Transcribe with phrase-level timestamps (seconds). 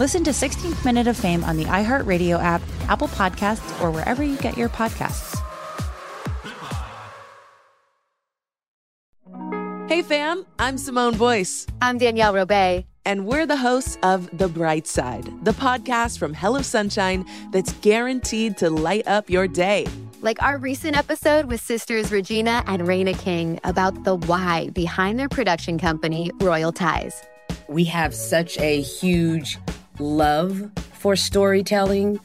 [0.00, 4.36] Listen to 16th Minute of Fame on the iHeartRadio app, Apple Podcasts, or wherever you
[4.38, 5.40] get your podcasts.
[9.88, 11.68] Hey fam, I'm Simone Boyce.
[11.80, 12.86] I'm Danielle Robay.
[13.04, 18.56] And we're the hosts of The Bright Side, the podcast from Hello Sunshine that's guaranteed
[18.56, 19.86] to light up your day.
[20.22, 25.28] Like our recent episode with sisters Regina and Reina King about the why behind their
[25.28, 27.22] production company, Royal Ties.
[27.68, 29.58] We have such a huge
[29.98, 32.18] love for storytelling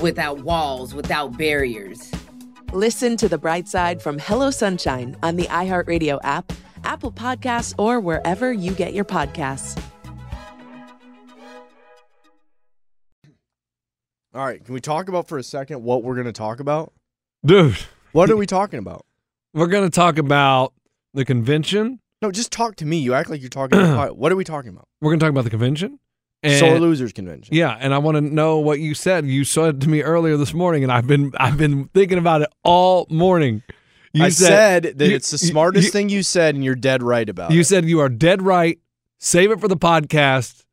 [0.00, 2.10] without walls, without barriers.
[2.72, 6.52] Listen to The Bright Side from Hello Sunshine on the iHeartRadio app,
[6.84, 9.80] Apple Podcasts, or wherever you get your podcasts.
[14.34, 16.92] All right, can we talk about for a second what we're going to talk about?
[17.46, 17.76] Dude,
[18.12, 19.04] What are we talking about?
[19.52, 20.72] we're going to talk about
[21.12, 22.00] the convention.
[22.20, 22.98] No, just talk to me.
[22.98, 24.88] You act like you're talking about what are we talking about?
[25.00, 26.00] We're going to talk about the convention.
[26.44, 27.54] And, Sore Losers Convention.
[27.54, 29.26] Yeah, and I want to know what you said.
[29.26, 32.50] You said to me earlier this morning, and I've been I've been thinking about it
[32.62, 33.62] all morning.
[34.12, 37.02] You I said, that you- it's the smartest you- thing you said, and you're dead
[37.02, 37.58] right about You it.
[37.58, 38.78] You said you are dead right.
[39.18, 40.64] Save it for the podcast,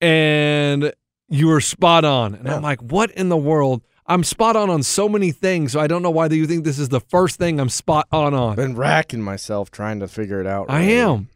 [0.00, 0.92] and
[1.28, 2.34] you were spot on.
[2.34, 2.56] And Yeah.
[2.56, 3.82] I'm like, what in the world?
[4.06, 6.78] I'm spot on on so many things, so I don't know why you think this
[6.78, 8.50] is the first thing I'm spot on on.
[8.50, 10.68] I've been racking myself trying to figure it out.
[10.68, 10.94] I already.
[10.94, 11.28] am.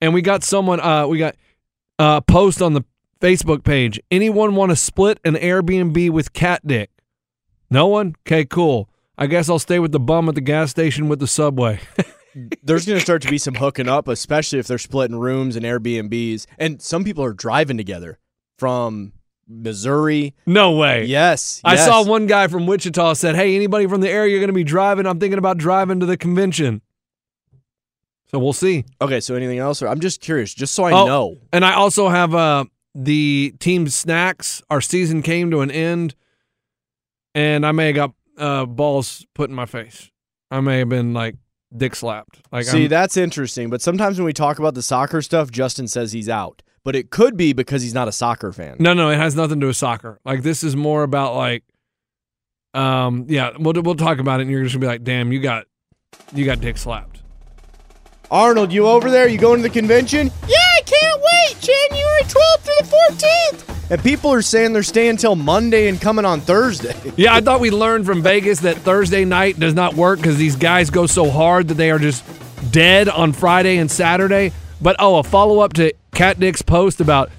[0.00, 1.34] And we got someone uh we got
[2.00, 2.82] uh post on the
[3.20, 4.00] Facebook page.
[4.10, 6.90] Anyone want to split an Airbnb with Cat Dick?
[7.70, 8.16] No one?
[8.26, 8.88] Okay, cool.
[9.18, 11.80] I guess I'll stay with the bum at the gas station with the subway.
[12.62, 15.64] There's going to start to be some hooking up, especially if they're splitting rooms and
[15.66, 16.46] Airbnbs.
[16.58, 18.18] And some people are driving together
[18.56, 19.12] from
[19.46, 20.34] Missouri.
[20.46, 21.04] no way.
[21.04, 21.60] Yes.
[21.64, 24.64] I saw one guy from Wichita said, "Hey, anybody from the area going to be
[24.64, 25.06] driving?
[25.06, 26.80] I'm thinking about driving to the convention."
[28.30, 28.84] So we'll see.
[29.00, 29.82] Okay, so anything else?
[29.82, 31.36] Or I'm just curious, just so I Oh, know.
[31.52, 32.64] And I also have uh
[32.94, 34.62] the team snacks.
[34.70, 36.14] Our season came to an end,
[37.34, 40.10] and I may have got uh, balls put in my face.
[40.50, 41.36] I may have been like
[41.76, 42.40] dick slapped.
[42.52, 43.68] Like See, I'm- that's interesting.
[43.70, 46.62] But sometimes when we talk about the soccer stuff, Justin says he's out.
[46.82, 48.76] But it could be because he's not a soccer fan.
[48.78, 50.18] no, no, it has nothing to do with soccer.
[50.24, 51.62] Like this is more about like,
[52.74, 55.40] um, yeah, we'll we'll talk about it, and you're just gonna be like, damn, you
[55.40, 55.66] got
[56.32, 57.19] you got dick slapped.
[58.30, 59.28] Arnold, you over there?
[59.28, 60.30] You going to the convention?
[60.46, 61.60] Yeah, I can't wait.
[61.60, 63.90] January 12th through the 14th.
[63.90, 66.94] And people are saying they're staying till Monday and coming on Thursday.
[67.16, 70.54] Yeah, I thought we learned from Vegas that Thursday night does not work because these
[70.56, 72.24] guys go so hard that they are just
[72.70, 74.52] dead on Friday and Saturday.
[74.80, 77.30] But oh, a follow up to Cat Dick's post about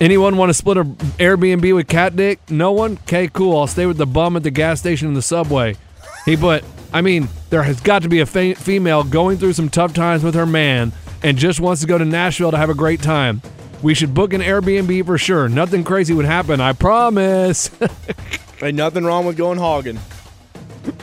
[0.00, 2.40] anyone want to split a Airbnb with Cat Dick?
[2.50, 2.98] No one?
[3.04, 3.56] Okay, cool.
[3.56, 5.76] I'll stay with the bum at the gas station and the subway.
[6.24, 9.68] He but I mean, there has got to be a fe- female going through some
[9.68, 10.92] tough times with her man
[11.22, 13.42] and just wants to go to Nashville to have a great time.
[13.82, 15.48] We should book an Airbnb for sure.
[15.48, 17.70] Nothing crazy would happen, I promise.
[18.62, 19.98] Ain't nothing wrong with going hogging.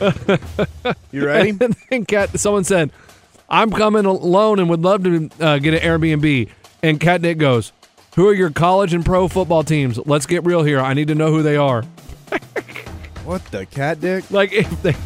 [1.10, 1.50] you ready?
[1.50, 2.92] And then Cat, someone said,
[3.48, 6.50] "I'm coming alone and would love to uh, get an Airbnb."
[6.82, 7.72] And Cat Dick goes,
[8.14, 9.98] "Who are your college and pro football teams?
[10.06, 10.80] Let's get real here.
[10.80, 11.84] I need to know who they are."
[13.28, 14.30] what the cat dick?
[14.30, 14.96] Like, if they,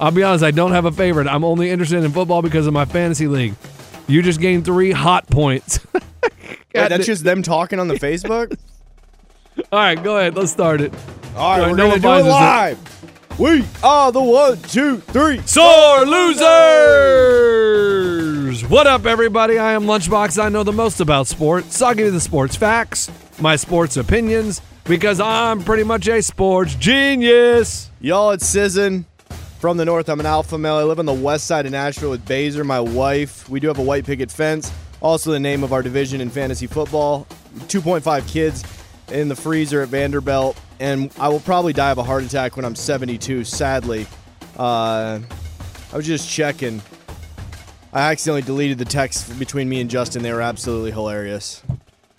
[0.00, 1.28] I'll be honest, I don't have a favorite.
[1.28, 3.54] I'm only interested in football because of my fantasy league.
[4.08, 5.78] You just gained three hot points.
[6.74, 8.58] Yeah, that's just them talking on the Facebook.
[9.72, 10.34] All right, go ahead.
[10.34, 10.92] Let's start it.
[11.36, 13.38] All right, Right, we're no gonna do it live.
[13.38, 15.40] We are the one, two, three.
[15.46, 16.04] Sore
[17.64, 18.68] losers!
[18.68, 19.56] What up, everybody?
[19.56, 20.42] I am Lunchbox.
[20.42, 21.76] I know the most about sports.
[21.76, 23.08] So I'll give you the sports facts,
[23.40, 27.90] my sports opinions, because I'm pretty much a sports genius.
[28.00, 29.04] Y'all, it's Sizzin
[29.58, 30.08] from the north.
[30.08, 30.74] I'm an alpha male.
[30.74, 33.48] I live on the west side of Nashville with Baser, my wife.
[33.48, 34.72] We do have a white picket fence.
[35.00, 37.26] Also, the name of our division in fantasy football.
[37.66, 38.64] 2.5 kids.
[39.10, 42.64] in the freezer at Vanderbilt, and I will probably die of a heart attack when
[42.64, 43.44] I'm 72.
[43.44, 44.06] Sadly,
[44.56, 45.20] uh,
[45.92, 46.80] I was just checking.
[47.92, 50.22] I accidentally deleted the text between me and Justin.
[50.22, 51.62] They were absolutely hilarious.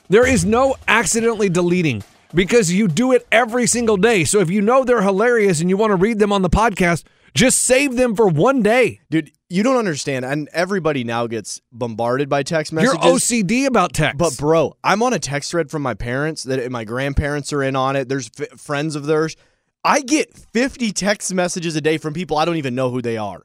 [0.10, 2.04] There is no accidentally deleting
[2.36, 4.24] because you do it every single day.
[4.24, 7.04] So if you know they're hilarious and you want to read them on the podcast,
[7.34, 9.02] just save them for one day.
[9.10, 10.26] Dude, you don't understand.
[10.26, 13.04] And everybody now gets bombarded by text messages.
[13.04, 14.18] You're OCD about text.
[14.18, 17.76] But bro, I'm on a text thread from my parents that my grandparents are in
[17.76, 18.10] on it.
[18.10, 19.36] There's f- friends of theirs.
[19.84, 23.18] I get 50 text messages a day from people I don't even know who they
[23.18, 23.44] are.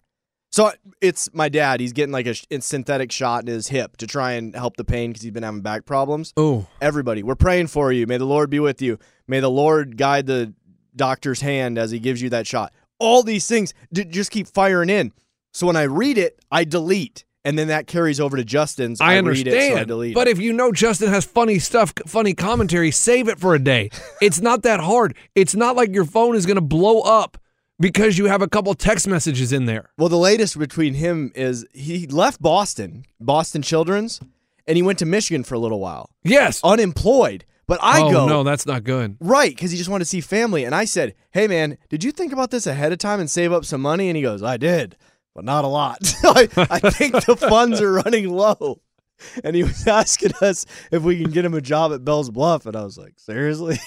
[0.53, 1.79] So it's my dad.
[1.81, 4.85] He's getting like a sh- synthetic shot in his hip to try and help the
[4.85, 6.33] pain because he's been having back problems.
[6.37, 8.07] oh, Everybody, we're praying for you.
[8.07, 8.99] May the Lord be with you.
[9.29, 10.53] May the Lord guide the
[10.97, 12.73] doctor's hand as he gives you that shot.
[12.99, 15.13] All these things d- just keep firing in.
[15.53, 17.25] So when I read it, I delete.
[17.45, 19.01] And then that carries over to Justin's.
[19.01, 19.55] I read understand.
[19.55, 20.33] it, so I delete but it.
[20.33, 23.89] if you know Justin has funny stuff, funny commentary, save it for a day.
[24.21, 25.17] it's not that hard.
[25.35, 27.39] It's not like your phone is going to blow up
[27.81, 29.91] because you have a couple text messages in there.
[29.99, 34.21] Well, the latest between him is he left Boston, Boston Children's,
[34.67, 36.61] and he went to Michigan for a little while, Yes.
[36.63, 37.45] unemployed.
[37.67, 39.17] But I oh, go no, that's not good.
[39.21, 40.65] right because he just wanted to see family.
[40.65, 43.53] And I said, "Hey, man, did you think about this ahead of time and save
[43.53, 44.97] up some money?" And he goes, "I did,
[45.37, 45.99] but not a lot.
[46.25, 48.81] I, I think the funds are running low."
[49.45, 52.67] And he was asking us if we can get him a job at Bell's Bluff,
[52.67, 53.79] and I was like, "Seriously,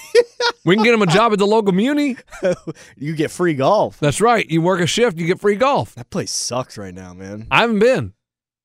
[0.65, 2.18] We can get him a job at the local muni.
[2.97, 4.50] you get free golf." That's right.
[4.50, 5.95] You work a shift, you get free golf.
[5.95, 7.47] That place sucks right now, man.
[7.51, 8.13] I haven't been.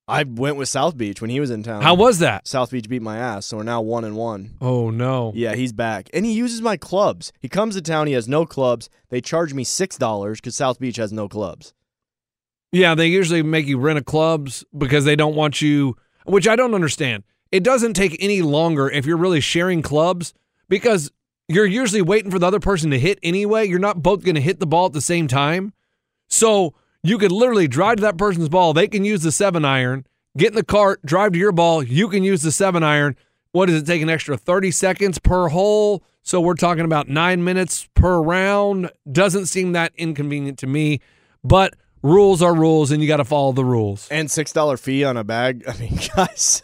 [0.08, 1.82] I went with South Beach when he was in town.
[1.82, 2.48] How was that?
[2.48, 4.56] South Beach beat my ass, so we're now one and one.
[4.58, 5.32] Oh no.
[5.34, 6.08] Yeah, he's back.
[6.14, 7.30] And he uses my clubs.
[7.40, 8.88] He comes to town, he has no clubs.
[9.10, 11.74] They charge me $6 because South Beach has no clubs.
[12.72, 15.96] Yeah, they usually make you rent a clubs because they don't want you,
[16.28, 17.24] which I don't understand.
[17.50, 20.34] It doesn't take any longer if you're really sharing clubs
[20.68, 21.10] because
[21.48, 23.66] you're usually waiting for the other person to hit anyway.
[23.66, 25.72] You're not both going to hit the ball at the same time.
[26.28, 28.74] So you could literally drive to that person's ball.
[28.74, 31.82] They can use the seven iron, get in the cart, drive to your ball.
[31.82, 33.16] You can use the seven iron.
[33.52, 36.04] What does it take an extra 30 seconds per hole?
[36.22, 38.90] So we're talking about nine minutes per round.
[39.10, 41.00] Doesn't seem that inconvenient to me,
[41.42, 44.08] but rules are rules and you got to follow the rules.
[44.10, 45.64] And $6 fee on a bag.
[45.68, 46.62] I mean, guys,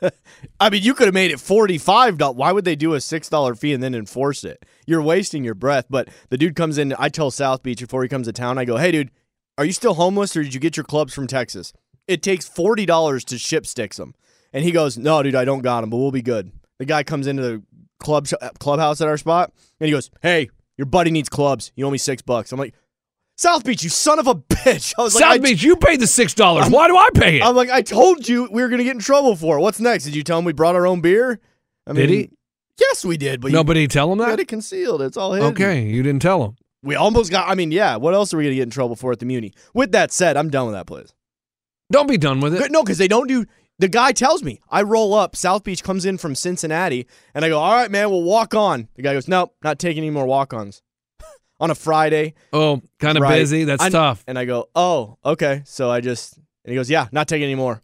[0.60, 2.34] I mean, you could have made it $45.
[2.34, 4.64] Why would they do a $6 fee and then enforce it?
[4.86, 5.86] You're wasting your breath.
[5.88, 8.64] But the dude comes in, I tell South Beach before he comes to town, I
[8.64, 9.10] go, hey, dude,
[9.58, 11.72] are you still homeless or did you get your clubs from Texas?
[12.06, 14.14] It takes $40 to ship sticks them.
[14.52, 16.52] And he goes, no, dude, I don't got them, but we'll be good.
[16.78, 17.62] The guy comes into the
[18.00, 21.72] club uh, clubhouse at our spot and he goes, hey, your buddy needs clubs.
[21.76, 22.52] You owe me six bucks.
[22.52, 22.74] I'm like,
[23.36, 24.94] South Beach, you son of a bitch.
[24.98, 26.70] I was South like, I- Beach, you paid the $6.
[26.70, 27.42] Why do I pay it?
[27.44, 29.60] I'm like, I told you we were gonna get in trouble for it.
[29.60, 30.04] What's next?
[30.04, 31.40] Did you tell him we brought our own beer?
[31.86, 32.30] I Did he?
[32.80, 33.40] Yes, we did.
[33.40, 34.28] But you Nobody tell him that.
[34.30, 35.02] had it concealed.
[35.02, 35.50] It's all hidden.
[35.52, 36.56] Okay, you didn't tell him.
[36.82, 37.48] We almost got.
[37.48, 37.96] I mean, yeah.
[37.96, 39.52] What else are we gonna get in trouble for at the Muni?
[39.74, 41.12] With that said, I'm done with that place.
[41.92, 42.70] Don't be done with it.
[42.72, 43.44] No, because they don't do.
[43.78, 45.34] The guy tells me I roll up.
[45.36, 48.88] South Beach comes in from Cincinnati, and I go, "All right, man, we'll walk on."
[48.94, 50.82] The guy goes, "Nope, not taking any more walk-ons."
[51.60, 53.38] On a Friday, Oh, kind of Right.
[53.38, 53.64] busy.
[53.64, 54.24] That's I- tough.
[54.26, 57.54] and I go, "Oh, okay." So I just, and he goes, "Yeah, not taking any
[57.54, 57.82] more."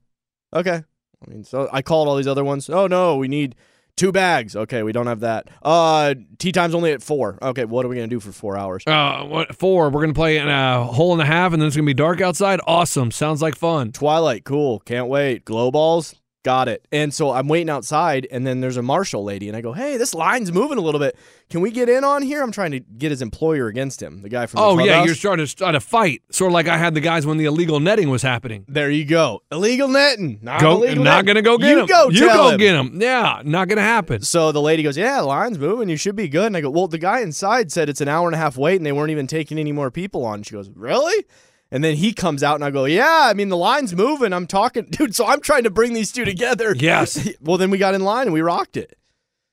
[0.55, 0.83] Okay.
[1.27, 2.69] I mean, so I called all these other ones.
[2.71, 3.55] Oh no, we need
[3.97, 4.57] two bags.
[4.57, 5.49] Okay, we don't have that.
[5.63, 7.39] Uh, tea time's only at four.
[7.43, 8.83] Okay, what are we gonna do for four hours?
[8.87, 9.91] Uh, what four?
[9.91, 12.21] We're gonna play in a hole and a half, and then it's gonna be dark
[12.23, 12.61] outside.
[12.67, 13.11] Awesome.
[13.11, 13.93] Sounds like fun.
[13.93, 14.81] Twilight, cool.
[14.81, 15.45] Can't wait.
[15.45, 16.87] Glow balls, got it.
[16.93, 19.97] And so I'm waiting outside, and then there's a marshal lady, and I go, "Hey,
[19.97, 21.17] this line's moving a little bit.
[21.51, 24.29] Can we get in on here?" I'm trying to get his employer against him, the
[24.29, 24.59] guy from.
[24.61, 25.07] the Oh yeah, clubhouse.
[25.07, 27.45] you're starting to start a fight, sort of like I had the guys when the
[27.45, 28.65] illegal netting was happening.
[28.69, 29.43] There you go.
[29.53, 30.39] Illegal netting.
[30.43, 31.27] Not Go, illegal not netting.
[31.27, 31.87] gonna go get you him.
[31.87, 32.59] Go you go him.
[32.59, 33.01] get him.
[33.03, 34.23] Yeah, not gonna happen.
[34.23, 35.89] So the lady goes, "Yeah, the line's moving.
[35.89, 38.27] You should be good." And I go, "Well, the guy inside said it's an hour
[38.29, 40.71] and a half wait, and they weren't even taking any more people on." She goes,
[40.75, 41.25] "Really?"
[41.73, 44.33] And then he comes out, and I go, "Yeah, I mean the line's moving.
[44.33, 45.15] I'm talking, dude.
[45.15, 47.29] So I'm trying to bring these two together." Yes.
[47.41, 48.97] well, then we got in line and we rocked it.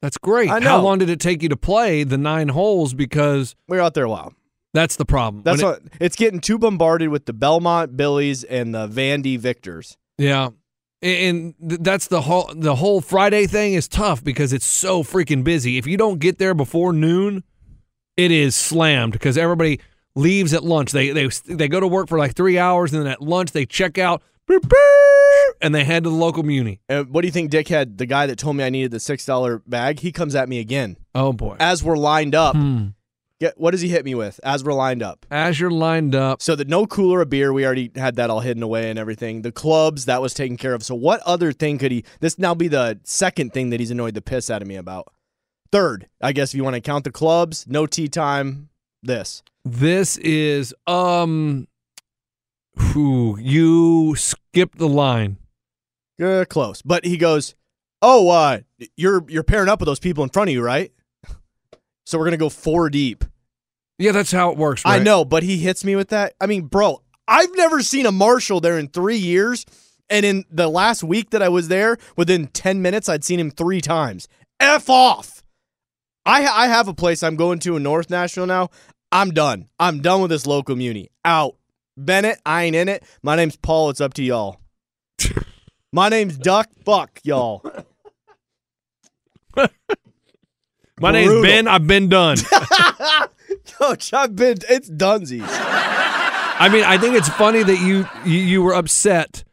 [0.01, 0.49] That's great.
[0.49, 0.69] I know.
[0.69, 2.93] How long did it take you to play the nine holes?
[2.93, 4.33] Because We were out there a while.
[4.73, 5.43] that's the problem.
[5.43, 9.97] That's it- what it's getting too bombarded with the Belmont Billies and the Vandy Victors.
[10.17, 10.49] Yeah.
[11.03, 15.77] And that's the whole the whole Friday thing is tough because it's so freaking busy.
[15.77, 17.43] If you don't get there before noon,
[18.17, 19.79] it is slammed because everybody
[20.17, 20.91] leaves at lunch.
[20.91, 23.65] They they they go to work for like 3 hours and then at lunch they
[23.65, 24.21] check out
[25.61, 26.79] and they head to the local muni.
[26.89, 29.25] And what do you think, Dickhead, the guy that told me I needed the six
[29.25, 29.99] dollar bag?
[29.99, 31.55] He comes at me again Oh boy.
[31.59, 32.55] as we're lined up.
[32.55, 32.87] Hmm.
[33.39, 34.39] Get, what does he hit me with?
[34.43, 35.23] As we're lined up.
[35.29, 38.39] As you're lined up, So the no cooler of beer, we already had that all
[38.39, 39.43] hidden away and everything.
[39.43, 40.81] The clubs, that was taken care of.
[40.81, 42.03] So what other thing could he?
[42.19, 45.13] This now be the second thing that he's annoyed the piss out of me about.
[45.71, 48.69] Third, I guess if you want to count the clubs, no tea time.
[49.03, 49.43] This.
[49.63, 51.67] This is um
[52.77, 55.37] whew, you skipped the line.
[56.21, 56.81] Uh, close.
[56.81, 57.55] But he goes,
[58.01, 58.59] "Oh, uh,
[58.95, 60.91] you're you're pairing up with those people in front of you, right?
[62.05, 63.23] So we're gonna go four deep."
[63.99, 66.33] Yeah, that's how it works, I know, but he hits me with that.
[66.39, 69.65] I mean, bro, I've never seen a marshal there in three years,
[70.09, 73.49] and in the last week that I was there, within ten minutes, I'd seen him
[73.51, 74.27] three times.
[74.59, 75.36] F off.
[76.27, 78.69] I I have a place I'm going to in North Nashville now.
[79.11, 79.67] I'm done.
[79.79, 81.09] I'm done with this local muni.
[81.23, 81.55] Out.
[81.95, 83.03] Bennett, I ain't in it.
[83.23, 83.89] My name's Paul.
[83.89, 84.59] It's up to y'all.
[85.93, 86.69] My name's Duck.
[86.85, 87.63] Fuck y'all.
[90.99, 91.41] My name's Brutal.
[91.43, 91.67] Ben.
[91.67, 92.37] I've been done.
[93.79, 94.57] Coach, I've been.
[94.69, 95.47] It's dunsies.
[95.49, 99.43] I mean, I think it's funny that you you, you were upset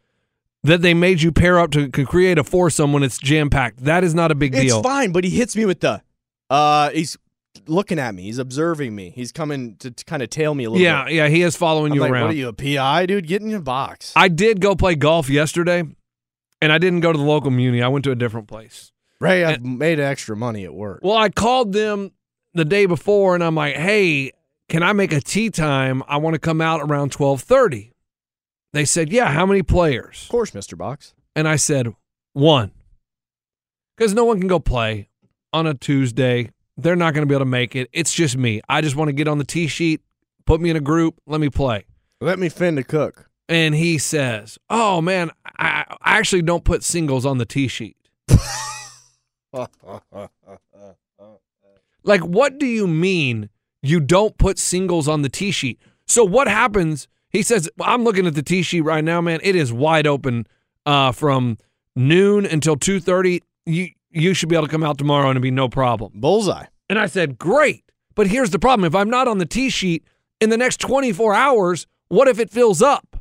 [0.65, 3.85] that they made you pair up to, to create a foursome when it's jam packed.
[3.85, 4.83] That is not a big It's deal.
[4.83, 6.03] fine, but he hits me with the.
[6.51, 7.17] Uh, he's
[7.67, 8.23] looking at me.
[8.25, 9.11] He's observing me.
[9.11, 11.15] He's coming to, kind of tail me a little Yeah, bit.
[11.15, 12.23] yeah, he is following I'm you like, around.
[12.23, 13.27] what are you, a PI, dude?
[13.27, 14.13] Get in your box.
[14.17, 15.85] I did go play golf yesterday,
[16.61, 17.83] and I didn't go to the local muni.
[17.83, 18.93] I went to a different place.
[19.21, 21.01] Ray, I've made extra money at work.
[21.03, 22.11] Well, I called them
[22.53, 24.33] the day before, and I'm like, "Hey,
[24.69, 26.03] can I make a tea time?
[26.09, 27.93] I want to come out around 12:30."
[28.75, 30.25] They said, "Yeah." How many players?
[30.25, 30.77] Of course, Mr.
[30.77, 31.15] Box.
[31.35, 31.95] And I said,
[32.33, 32.73] "One,"
[33.97, 35.09] because no one can go play
[35.55, 36.51] on a Tuesday.
[36.77, 37.89] They're not going to be able to make it.
[37.93, 38.61] It's just me.
[38.69, 40.03] I just want to get on the tee sheet,
[40.45, 41.87] put me in a group, let me play.
[42.21, 43.31] Let me fin the cook.
[43.49, 47.97] And he says, "Oh man, I, I actually don't put singles on the tee sheet."
[52.07, 53.49] Like, what do you mean
[53.83, 55.81] you don't put singles on the tee sheet?
[56.07, 57.09] So what happens?
[57.31, 59.41] He says, I'm looking at the tee sheet right now, man.
[59.43, 60.47] It is wide open
[60.85, 61.57] uh, from
[61.97, 63.43] noon until two thirty.
[63.65, 66.13] You you should be able to come out tomorrow and it'd be no problem.
[66.15, 66.67] Bullseye.
[66.89, 67.85] And I said, great.
[68.15, 70.05] But here's the problem: if I'm not on the tee sheet
[70.41, 73.17] in the next 24 hours, what if it fills up?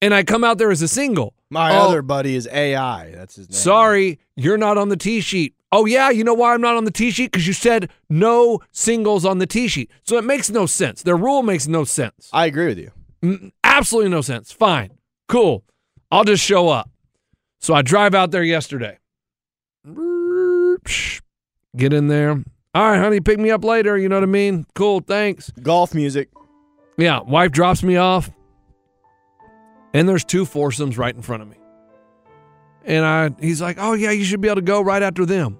[0.00, 1.34] And I come out there as a single.
[1.48, 3.12] My Oh, other buddy is AI.
[3.12, 3.54] That's his name.
[3.56, 5.54] Sorry, you're not on the tee sheet.
[5.70, 7.30] Oh, yeah, you know why I'm not on the tee sheet?
[7.30, 9.90] Because you said no singles on the tee sheet.
[10.02, 11.02] So it makes no sense.
[11.02, 12.28] Their rule makes no sense.
[12.32, 12.90] I agree with you.
[13.22, 14.50] Mm, Absolutely no sense.
[14.50, 14.90] Fine.
[15.28, 15.62] Cool.
[16.10, 16.90] I'll just show up.
[17.60, 18.98] So I drive out there yesterday.
[21.76, 22.42] Get in there.
[22.74, 23.98] All right, honey, pick me up later.
[23.98, 24.64] You know what I mean?
[24.74, 25.50] Cool, thanks.
[25.62, 26.28] Golf music.
[26.96, 28.30] Yeah, wife drops me off,
[29.94, 31.56] and there's two foursomes right in front of me.
[32.84, 35.58] And I, he's like, "Oh yeah, you should be able to go right after them."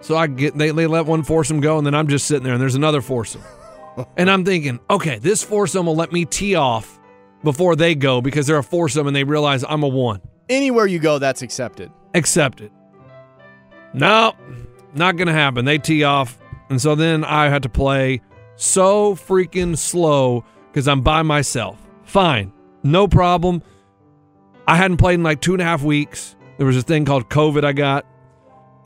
[0.00, 2.54] So I get they they let one foursome go, and then I'm just sitting there,
[2.54, 3.42] and there's another foursome,
[4.16, 6.98] and I'm thinking, okay, this foursome will let me tee off
[7.44, 10.20] before they go because they're a foursome and they realize I'm a one.
[10.48, 11.90] Anywhere you go, that's accepted.
[12.14, 12.72] Accepted.
[13.98, 14.34] No,
[14.94, 15.64] not gonna happen.
[15.64, 16.38] They tee off,
[16.70, 18.20] and so then I had to play
[18.56, 21.76] so freaking slow because I'm by myself.
[22.04, 22.52] Fine,
[22.82, 23.62] no problem.
[24.66, 26.36] I hadn't played in like two and a half weeks.
[26.58, 28.06] There was a thing called COVID I got,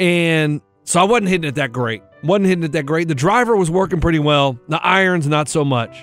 [0.01, 2.03] and so I wasn't hitting it that great.
[2.23, 3.09] wasn't hitting it that great.
[3.09, 4.59] The driver was working pretty well.
[4.69, 5.97] The irons not so much.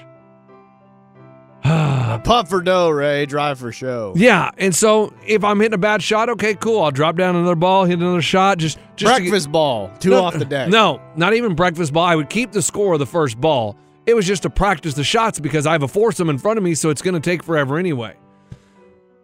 [2.24, 3.26] Putt for dough, Ray.
[3.26, 4.14] Drive for show.
[4.16, 6.82] Yeah, and so if I'm hitting a bad shot, okay, cool.
[6.84, 8.58] I'll drop down another ball, hit another shot.
[8.58, 9.92] Just, just to get- Breakfast ball.
[10.00, 10.70] Two No, off the deck.
[10.70, 12.06] No, not even breakfast ball.
[12.06, 13.76] I would keep the score of the first ball.
[14.06, 16.64] It was just to practice the shots because I have a foursome in front of
[16.64, 18.16] me, so it's going to take forever anyway.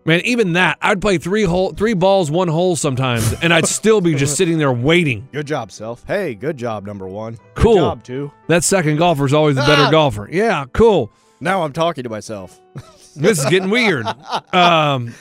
[0.08, 4.02] Man, even that, I'd play three hole, three balls, one hole sometimes, and I'd still
[4.02, 5.28] be just sitting there waiting.
[5.32, 6.04] Good job, self.
[6.06, 7.40] Hey, good job, number one.
[7.56, 7.74] Cool.
[7.74, 8.32] Good job, two.
[8.48, 9.90] That second golfer's always the better Ah!
[9.92, 10.30] golfer.
[10.32, 11.12] Yeah, cool.
[11.40, 12.60] Now I'm talking to myself.
[13.18, 14.06] This is getting weird.
[14.54, 15.14] Um,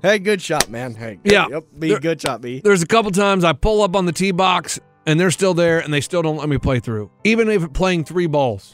[0.00, 0.94] hey, good shot, man.
[0.94, 1.46] Hey, Yeah.
[1.50, 2.62] Yep, B, There- good shot, B.
[2.64, 5.78] there's a couple times I pull up on the tee box and they're still there
[5.80, 8.72] and they still don't let me play through, even if playing three balls.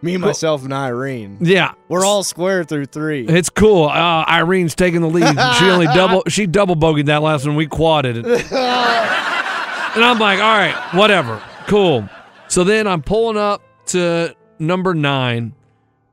[0.00, 1.36] Me, myself, and Irene.
[1.42, 3.26] Yeah, We're all square through three.
[3.26, 3.84] It's cool.
[3.84, 5.24] Uh, Irene's taking the lead.
[5.58, 7.54] She only double she double bogeyed that last one.
[7.56, 8.26] We quadded it.
[8.52, 11.42] and I'm like, all right, whatever.
[11.66, 12.08] Cool.
[12.48, 14.34] So then I'm pulling up to
[14.66, 15.54] number nine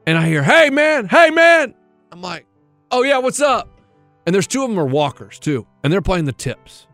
[0.05, 1.74] and I hear, hey man, hey man.
[2.12, 2.46] I'm like,
[2.91, 3.79] oh yeah, what's up?
[4.25, 5.65] And there's two of them are walkers too.
[5.84, 6.88] And they're playing the tips.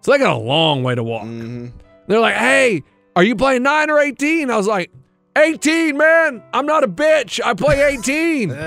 [0.00, 1.24] So they got a long way to walk.
[1.24, 1.72] Mhm.
[2.06, 2.82] They're like, hey,
[3.16, 4.50] are you playing nine or 18?
[4.50, 4.90] I was like,
[5.36, 6.42] 18, man.
[6.52, 7.40] I'm not a bitch.
[7.44, 8.50] I play 18.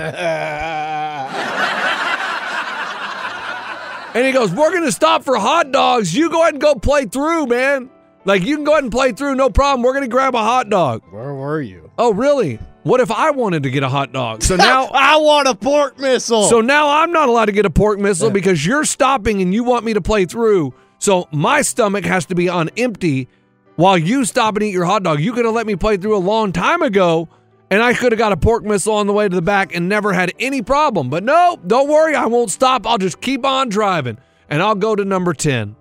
[4.14, 6.14] And he goes, We're going to stop for hot dogs.
[6.16, 7.90] You go ahead and go play through, man.
[8.24, 9.82] Like, you can go ahead and play through, no problem.
[9.82, 11.02] We're going to grab a hot dog.
[11.10, 11.90] Where were you?
[11.98, 12.58] Oh, really?
[12.82, 14.42] What if I wanted to get a hot dog?
[14.42, 14.86] So now.
[14.86, 16.44] I want a pork missile.
[16.44, 19.64] So now I'm not allowed to get a pork missile because you're stopping and you
[19.64, 20.74] want me to play through.
[20.98, 23.28] So my stomach has to be on empty
[23.76, 25.20] while you stop and eat your hot dog.
[25.20, 27.28] You could have let me play through a long time ago,
[27.70, 29.88] and I could have got a pork missile on the way to the back and
[29.88, 31.10] never had any problem.
[31.10, 32.86] But no, don't worry, I won't stop.
[32.86, 35.76] I'll just keep on driving, and I'll go to number 10.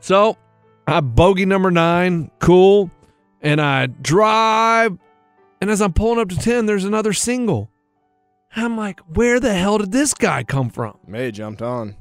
[0.00, 0.36] So
[0.86, 2.90] I bogey number nine, cool,
[3.40, 4.98] and I drive,
[5.60, 7.70] and as I'm pulling up to 10, there's another single.
[8.54, 10.98] I'm like, where the hell did this guy come from?
[11.06, 11.96] May jumped on.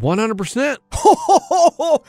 [0.00, 0.76] 100%.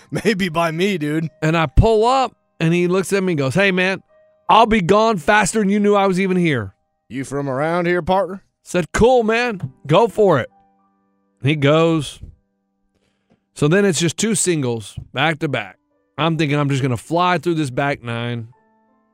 [0.12, 1.30] Maybe by me, dude.
[1.42, 4.04] And I pull up and he looks at me and goes, Hey, man,
[4.50, 6.74] I'll be gone faster than you knew I was even here.
[7.08, 8.44] You from around here, partner?
[8.64, 9.74] Said, Cool, man.
[9.86, 10.50] Go for it.
[11.42, 12.20] He goes.
[13.58, 15.80] So then it's just two singles back to back.
[16.16, 18.50] I'm thinking I'm just going to fly through this back nine.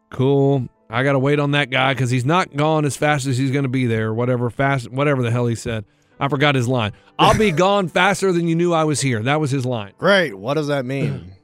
[0.10, 0.68] Cool.
[0.90, 3.52] I got to wait on that guy because he's not gone as fast as he's
[3.52, 4.14] going to be there.
[4.14, 5.86] Whatever fast, whatever the hell he said.
[6.20, 6.92] I forgot his line.
[7.18, 9.24] I'll be gone faster than you knew I was here.
[9.24, 9.94] That was his line.
[9.98, 10.38] Great.
[10.38, 11.32] What does that mean?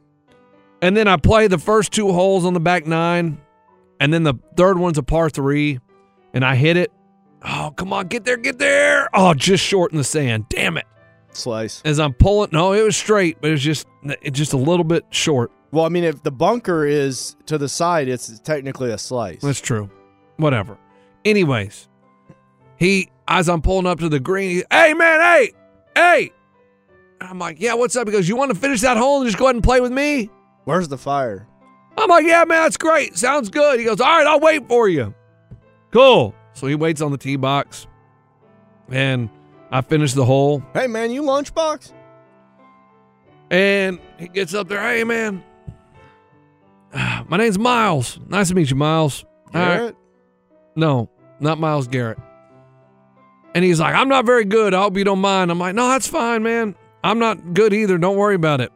[0.82, 3.38] And then I play the first two holes on the back nine,
[4.00, 5.78] and then the third one's a par three,
[6.34, 6.90] and I hit it.
[7.44, 9.10] Oh, come on, get there, get there.
[9.14, 10.46] Oh, just short in the sand.
[10.48, 10.86] Damn it.
[11.32, 11.82] Slice.
[11.86, 14.84] As I'm pulling, no, it was straight, but it was just it's just a little
[14.84, 15.52] bit short.
[15.72, 19.42] Well, I mean, if the bunker is to the side, it's technically a slice.
[19.42, 19.90] That's true.
[20.38, 20.78] Whatever.
[21.26, 21.88] Anyways,
[22.78, 25.52] he as I'm pulling up to the green, he, hey man, hey,
[25.96, 26.32] hey.
[27.22, 28.08] And I'm like, yeah, what's up?
[28.08, 29.92] He goes, you want to finish that hole and just go ahead and play with
[29.92, 30.30] me?
[30.64, 31.48] Where's the fire?
[31.98, 33.18] I'm like, yeah, man, that's great.
[33.18, 33.80] Sounds good.
[33.80, 35.14] He goes, all right, I'll wait for you.
[35.92, 36.34] Cool.
[36.54, 37.88] So he waits on the tee box,
[38.90, 39.30] and
[39.72, 40.64] I finish the hole.
[40.74, 41.94] Hey, man, you lunchbox?
[43.52, 45.44] And he gets up there, hey, man,
[47.28, 48.20] my name's Miles.
[48.28, 49.24] Nice to meet you, Miles.
[49.54, 49.76] All right.
[49.78, 49.96] Garrett?
[50.76, 51.10] No,
[51.40, 52.20] not Myles Garrett.
[53.56, 54.74] And he's like, I'm not very good.
[54.76, 55.50] I hope you don't mind.
[55.50, 56.76] I'm like, no, that's fine, man.
[57.04, 57.98] I'm not good either.
[57.98, 58.72] Don't worry about it.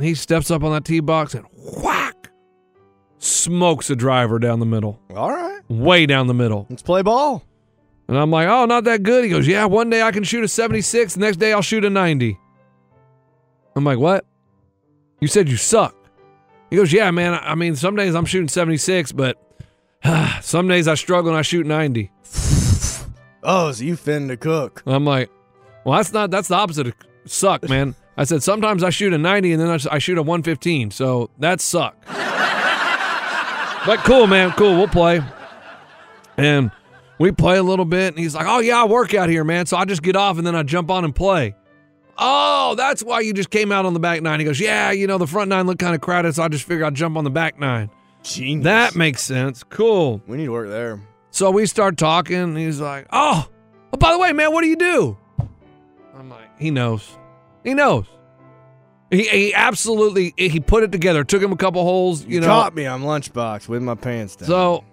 [0.00, 1.44] He steps up on that tee box and
[1.82, 2.30] whack,
[3.18, 5.60] smokes a driver down the middle, All right.
[5.68, 6.66] way down the middle.
[6.70, 7.44] Let's play ball.
[8.10, 9.22] And I'm like, oh, not that good.
[9.22, 11.14] He goes, yeah, one day I can shoot a 76.
[11.14, 12.36] The next day I'll shoot a 90.
[13.76, 14.26] I'm like, what?
[15.20, 15.94] You said you suck.
[16.70, 17.34] He goes, yeah, man.
[17.34, 19.38] I mean, some days I'm shooting 76, but
[20.42, 22.10] some days I struggle and I shoot 90.
[23.44, 24.82] Oh, so you finna cook.
[24.86, 25.30] I'm like,
[25.84, 26.94] well, that's not, that's the opposite of
[27.26, 27.94] suck, man.
[28.16, 30.90] I said, sometimes I shoot a 90 and then I, I shoot a 115.
[30.90, 31.96] So that's suck.
[33.86, 34.50] but cool, man.
[34.56, 34.76] Cool.
[34.78, 35.20] We'll play.
[36.36, 36.72] And
[37.20, 38.14] we play a little bit.
[38.14, 39.66] And he's like, oh, yeah, I work out here, man.
[39.66, 41.54] So I just get off and then I jump on and play.
[42.16, 44.40] Oh, that's why you just came out on the back nine.
[44.40, 46.34] He goes, yeah, you know, the front nine looked kind of crowded.
[46.34, 47.90] So I just figured I'd jump on the back nine.
[48.22, 48.64] Genius.
[48.64, 49.62] That makes sense.
[49.62, 50.22] Cool.
[50.26, 50.98] we need to work there.
[51.30, 52.36] So we start talking.
[52.36, 53.46] And he's like, oh,
[53.92, 55.18] oh, by the way, man, what do you do?
[56.16, 57.06] I'm like, he knows.
[57.64, 58.06] He knows.
[59.10, 61.24] He, he absolutely he put it together.
[61.24, 62.46] Took him a couple holes, you know.
[62.46, 64.46] Caught me on lunchbox with my pants down.
[64.46, 64.84] So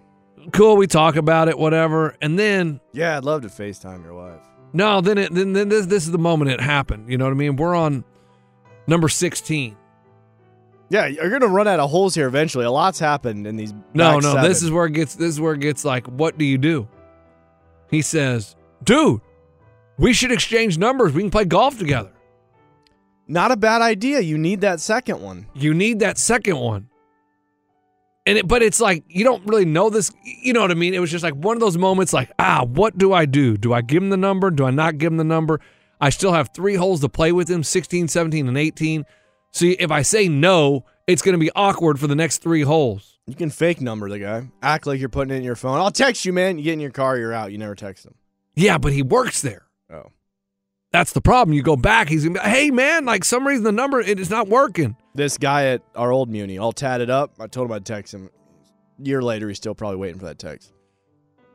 [0.51, 0.77] cool.
[0.77, 4.41] We talk about it, whatever, and then yeah, I'd love to FaceTime your wife.
[4.73, 7.09] no, then it then, then this this is the moment it happened.
[7.11, 7.55] You know what I mean?
[7.55, 8.03] We're on
[8.87, 9.75] number sixteen.
[10.89, 12.63] Yeah, you're gonna run out of holes here eventually.
[12.63, 13.73] A lot's happened in these.
[13.93, 14.43] No, no, seven.
[14.43, 16.87] this is where it gets this is where it gets like, what do you do?
[17.91, 19.21] He says, dude,
[19.97, 21.13] we should exchange numbers.
[21.13, 22.11] We can play golf together.
[23.27, 24.21] not a bad idea.
[24.21, 25.47] You need that second one.
[25.53, 26.89] You need that second one.
[28.27, 30.11] And it, but it's like you don't really know this.
[30.23, 30.93] You know what I mean?
[30.93, 33.55] It was just like one of those moments, like ah, what do I do?
[33.55, 34.51] Do I give him the number?
[34.51, 35.61] Do I not give him the number?
[36.01, 39.05] I still have three holes to play with him 16, 17, and 18.
[39.53, 43.17] See, if I say no, it's going to be awkward for the next three holes.
[43.25, 44.49] You can fake number the guy.
[44.61, 45.79] Act like you're putting it in your phone.
[45.79, 46.57] I'll text you, man.
[46.57, 47.51] You get in your car, you're out.
[47.51, 48.13] You never text him.
[48.55, 49.65] Yeah, but he works there.
[49.89, 50.11] Oh.
[50.91, 51.53] That's the problem.
[51.53, 54.29] You go back, he's gonna be, hey man, like some reason the number it is
[54.29, 54.95] not working.
[55.17, 57.33] This guy at our old Muni, all tatted up.
[57.39, 58.29] I told him I'd text him.
[58.99, 60.71] A year later, he's still probably waiting for that text.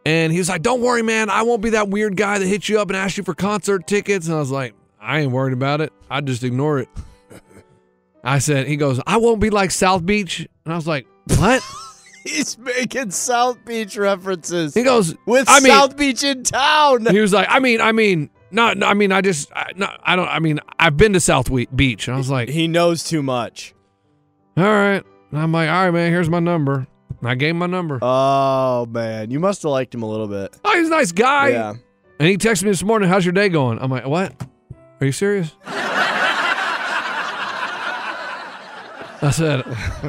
[0.04, 1.30] And he was like, "Don't worry, man.
[1.30, 3.86] I won't be that weird guy that hits you up and asks you for concert
[3.86, 5.92] tickets." And I was like, "I ain't worried about it.
[6.10, 6.88] I just ignore it."
[8.24, 11.62] I said, "He goes, I won't be like South Beach." And I was like, "What?"
[12.24, 17.06] He's making South Beach references he goes, with I mean, South Beach in town.
[17.06, 18.82] he was like, "I mean, I mean, not.
[18.82, 20.28] I mean, I just, I, no, I don't.
[20.28, 23.22] I mean, I've been to South We- Beach." And I was like, He knows too
[23.22, 23.74] much.
[24.56, 26.10] "All right." And I'm like, "All right, man.
[26.12, 26.86] Here's my number."
[27.20, 27.98] And I gave him my number.
[28.02, 30.54] Oh man, you must have liked him a little bit.
[30.64, 31.48] oh, he's a nice guy.
[31.50, 31.74] yeah.
[32.18, 34.34] And he texted me this morning, "How's your day going?" I'm like, "What?
[35.00, 35.52] Are you serious?"
[39.24, 39.62] I said,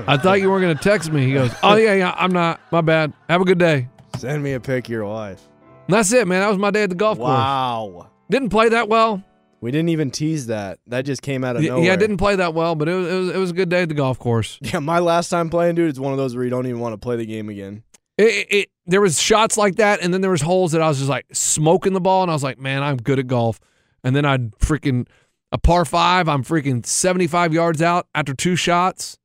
[0.08, 2.60] "I thought you weren't going to text me." He goes, "Oh yeah, yeah, I'm not.
[2.71, 3.13] My bad.
[3.29, 5.41] Have a good day." Send me a pic of your wife.
[5.88, 6.39] And that's it, man.
[6.41, 7.27] That was my day at the golf course.
[7.29, 8.10] Wow.
[8.29, 9.23] Didn't play that well.
[9.62, 10.79] We didn't even tease that.
[10.88, 11.86] That just came out of nowhere.
[11.86, 13.69] Yeah, I didn't play that well, but it was, it was it was a good
[13.69, 14.57] day at the golf course.
[14.62, 16.93] Yeah, my last time playing, dude, it's one of those where you don't even want
[16.93, 17.83] to play the game again.
[18.17, 20.89] It, it, it- there was shots like that, and then there was holes that I
[20.89, 23.62] was just like smoking the ball, and I was like, man, I'm good at golf.
[24.03, 25.07] And then I'd freaking
[25.53, 29.17] a par five, I'm freaking 75 yards out after two shots.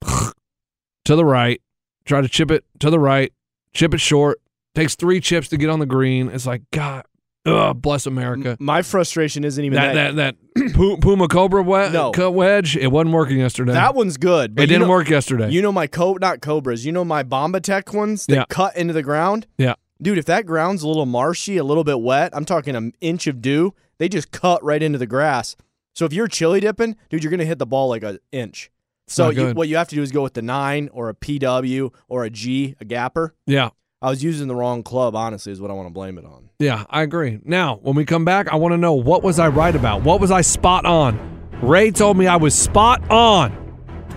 [0.02, 1.60] to the right,
[2.06, 3.32] try to chip it to the right,
[3.74, 4.40] chip it short.
[4.74, 6.30] Takes three chips to get on the green.
[6.30, 7.04] It's like God,
[7.46, 8.56] ugh, bless America.
[8.60, 10.16] My frustration isn't even That that.
[10.16, 12.12] that that Puma Cobra we- No.
[12.12, 13.72] cut wedge, it wasn't working yesterday.
[13.72, 14.54] That one's good.
[14.54, 15.50] But it didn't know- work yesterday.
[15.50, 16.84] You know my co not cobras.
[16.86, 18.44] You know my Bomba Tech ones that Yeah.
[18.48, 19.46] cut into the ground.
[19.58, 19.74] yeah.
[20.00, 23.28] Dude, if that ground's a little marshy, a little bit wet, I'm talking an inch
[23.28, 23.72] of dew.
[23.98, 25.54] They just cut right into the grass.
[25.94, 28.70] So if you're chili dipping, dude, you're gonna hit the ball like an inch.
[29.06, 31.90] So you, what you have to do is go with the nine or a PW
[32.08, 33.34] or a G, a gapper.
[33.46, 33.70] Yeah.
[34.00, 35.14] I was using the wrong club.
[35.14, 36.48] Honestly, is what I want to blame it on.
[36.62, 37.40] Yeah, I agree.
[37.44, 40.02] Now, when we come back, I want to know what was I right about?
[40.02, 41.18] What was I spot on?
[41.60, 43.58] Ray told me I was spot on.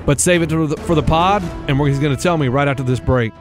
[0.06, 3.00] But save it for the pod, and he's going to tell me right after this
[3.00, 3.34] break.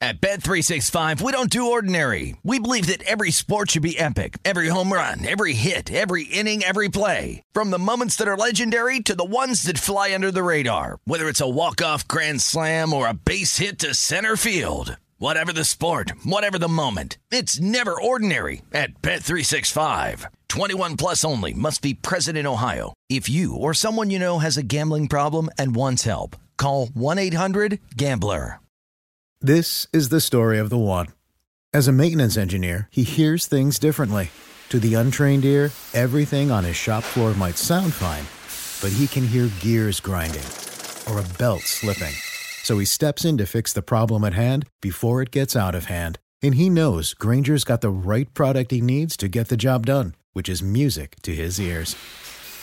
[0.00, 2.36] At Bet365, we don't do ordinary.
[2.42, 4.38] We believe that every sport should be epic.
[4.42, 7.42] Every home run, every hit, every inning, every play.
[7.52, 10.98] From the moments that are legendary to the ones that fly under the radar.
[11.04, 14.96] Whether it's a walk-off grand slam or a base hit to center field.
[15.18, 17.16] Whatever the sport, whatever the moment.
[17.30, 20.26] It's never ordinary at Bet365.
[20.48, 22.92] 21 plus only must be present in Ohio.
[23.08, 28.60] If you or someone you know has a gambling problem and wants help, call 1-800-GAMBLER.
[29.40, 31.06] This is the story of the one.
[31.72, 34.30] As a maintenance engineer, he hears things differently.
[34.68, 38.26] To the untrained ear, everything on his shop floor might sound fine,
[38.82, 40.44] but he can hear gears grinding
[41.08, 42.14] or a belt slipping.
[42.66, 45.84] So he steps in to fix the problem at hand before it gets out of
[45.84, 46.18] hand.
[46.42, 50.16] And he knows Grainger's got the right product he needs to get the job done,
[50.32, 51.94] which is music to his ears.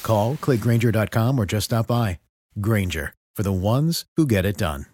[0.04, 2.20] Call, clickgrainger.com, or just stop by.
[2.60, 4.88] Grainger, for the ones who get it done.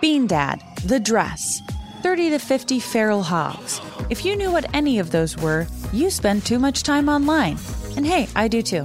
[0.00, 1.62] Bean Dad, The Dress,
[2.02, 3.80] 30 to 50 Feral Hogs.
[4.10, 7.56] If you knew what any of those were, you spend too much time online.
[7.94, 8.84] And hey, I do too.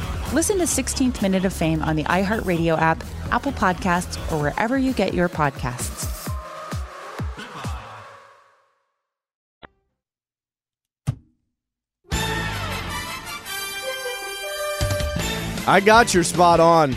[0.33, 4.93] Listen to 16th Minute of Fame on the iHeartRadio app, Apple Podcasts, or wherever you
[4.93, 6.07] get your podcasts.
[15.67, 16.95] I got your spot on.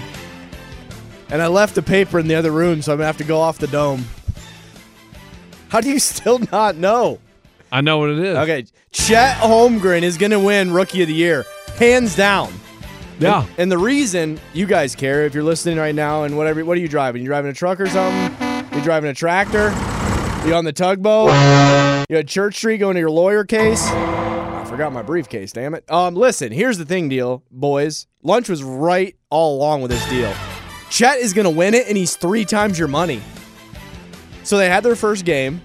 [1.28, 3.40] And I left the paper in the other room, so I'm gonna have to go
[3.40, 4.04] off the dome.
[5.70, 7.18] How do you still not know?
[7.72, 8.36] I know what it is.
[8.36, 11.44] Okay, Chet Holmgren is gonna win Rookie of the Year,
[11.76, 12.52] hands down.
[13.18, 13.42] Yeah.
[13.42, 16.76] And, and the reason you guys care, if you're listening right now, and whatever, what
[16.76, 17.22] are you driving?
[17.22, 18.76] You driving a truck or something?
[18.76, 19.70] You driving a tractor?
[20.46, 21.28] You on the tugboat?
[22.10, 23.82] You at Church Street going to your lawyer case?
[23.86, 25.52] I forgot my briefcase.
[25.52, 25.90] Damn it.
[25.90, 26.52] Um, listen.
[26.52, 28.06] Here's the thing, deal boys.
[28.22, 30.34] Lunch was right all along with this deal.
[30.90, 33.20] Chet is gonna win it, and he's three times your money.
[34.42, 35.60] So they had their first game.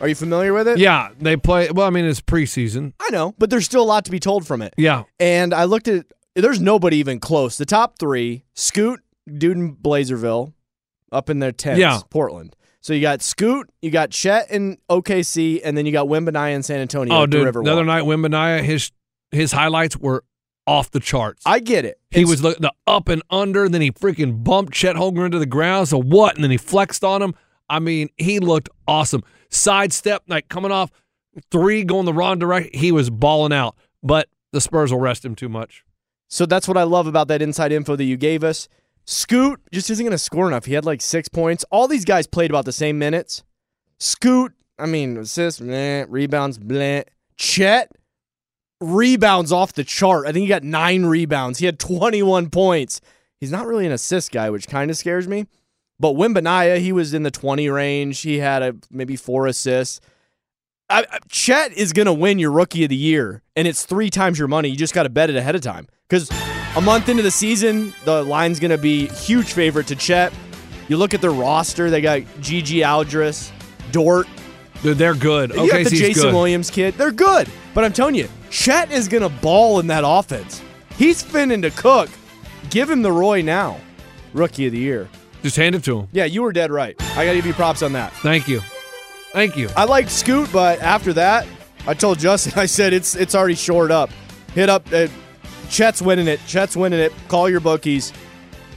[0.00, 0.78] Are you familiar with it?
[0.78, 1.70] Yeah, they play.
[1.70, 2.92] Well, I mean, it's preseason.
[3.00, 4.74] I know, but there's still a lot to be told from it.
[4.76, 5.04] Yeah.
[5.20, 6.06] And I looked at
[6.42, 7.56] there's nobody even close.
[7.58, 9.00] The top three, Scoot,
[9.32, 10.52] dude in Blazerville,
[11.12, 12.00] up in their tents, Yeah.
[12.10, 12.56] Portland.
[12.80, 16.62] So you got Scoot, you got Chet in OKC, and then you got Wembanyama in
[16.62, 17.14] San Antonio.
[17.14, 17.54] Oh, the dude.
[17.54, 18.90] The other night, Wembanyama, his
[19.30, 20.22] his highlights were
[20.66, 21.42] off the charts.
[21.46, 21.98] I get it.
[22.10, 25.26] he It's- was the, the up and under, and then he freaking bumped Chet Holmgren
[25.26, 25.88] into the ground.
[25.88, 26.34] So what?
[26.36, 27.34] And then he flexed on him.
[27.68, 29.22] I mean, he looked awesome.
[29.50, 30.90] Sidestep, like coming off
[31.50, 32.70] three, going the wrong direction.
[32.78, 33.76] He was balling out.
[34.02, 35.84] But the Spurs will rest him too much.
[36.28, 38.68] So that's what I love about that inside info that you gave us.
[39.06, 40.64] Scoot just isn't going to score enough.
[40.64, 41.64] He had like six points.
[41.70, 43.42] All these guys played about the same minutes.
[43.98, 47.04] Scoot, I mean, assists, bleh, rebounds, bleh.
[47.36, 47.92] Chet,
[48.80, 50.26] rebounds off the chart.
[50.26, 51.58] I think he got nine rebounds.
[51.58, 53.00] He had 21 points.
[53.38, 55.46] He's not really an assist guy, which kind of scares me.
[56.00, 58.20] But Wembanyama, he was in the 20 range.
[58.20, 60.00] He had a, maybe four assists.
[60.90, 64.10] I, I, Chet is going to win your rookie of the year, and it's three
[64.10, 64.68] times your money.
[64.68, 65.88] You just got to bet it ahead of time.
[66.08, 66.30] Because
[66.76, 70.32] a month into the season, the line's going to be huge favorite to Chet.
[70.88, 73.50] You look at their roster, they got Gigi Aldris,
[73.90, 74.26] Dort.
[74.82, 75.50] Dude, they're good.
[75.54, 76.94] You Okay, got the Jason Williams kid.
[76.94, 77.48] They're good.
[77.72, 80.60] But I'm telling you, Chet is going to ball in that offense.
[80.98, 82.10] He's finning to cook.
[82.68, 83.80] Give him the Roy now.
[84.34, 85.08] Rookie of the year.
[85.42, 86.08] Just hand it to him.
[86.12, 86.94] Yeah, you were dead right.
[87.16, 88.12] I got to give you props on that.
[88.14, 88.60] Thank you.
[89.34, 89.68] Thank you.
[89.76, 91.46] I liked Scoot, but after that,
[91.88, 94.10] I told Justin, I said it's it's already shored up.
[94.54, 94.86] Hit up.
[94.92, 95.08] Uh,
[95.68, 96.38] Chet's winning it.
[96.46, 97.12] Chet's winning it.
[97.28, 98.12] Call your bookies.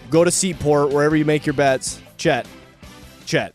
[0.10, 2.02] Go to Seatport wherever you make your bets.
[2.18, 2.48] Chet.
[3.26, 3.54] Chet.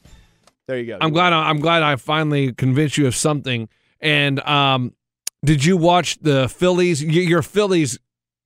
[0.68, 0.98] There you go.
[1.00, 1.32] I'm glad.
[1.32, 3.68] I, I'm glad I finally convinced you of something.
[4.00, 4.92] And um,
[5.44, 7.02] did you watch the Phillies?
[7.02, 7.98] Your Phillies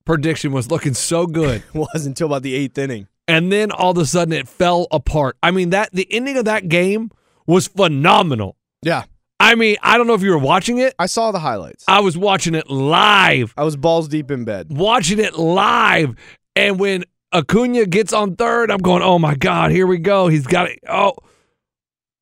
[0.07, 3.09] prediction was looking so good, It was until about the eighth inning.
[3.29, 5.37] and then all of a sudden it fell apart.
[5.43, 7.11] I mean that the ending of that game
[7.47, 8.57] was phenomenal.
[8.83, 9.05] Yeah,
[9.39, 10.95] I mean, I don't know if you were watching it.
[10.99, 11.85] I saw the highlights.
[11.89, 13.53] I was watching it live.
[13.57, 14.69] I was balls deep in bed.
[14.71, 16.15] watching it live.
[16.55, 20.29] And when Acuna gets on third, I'm going, oh my God, here we go.
[20.29, 20.79] He's got it.
[20.89, 21.15] Oh.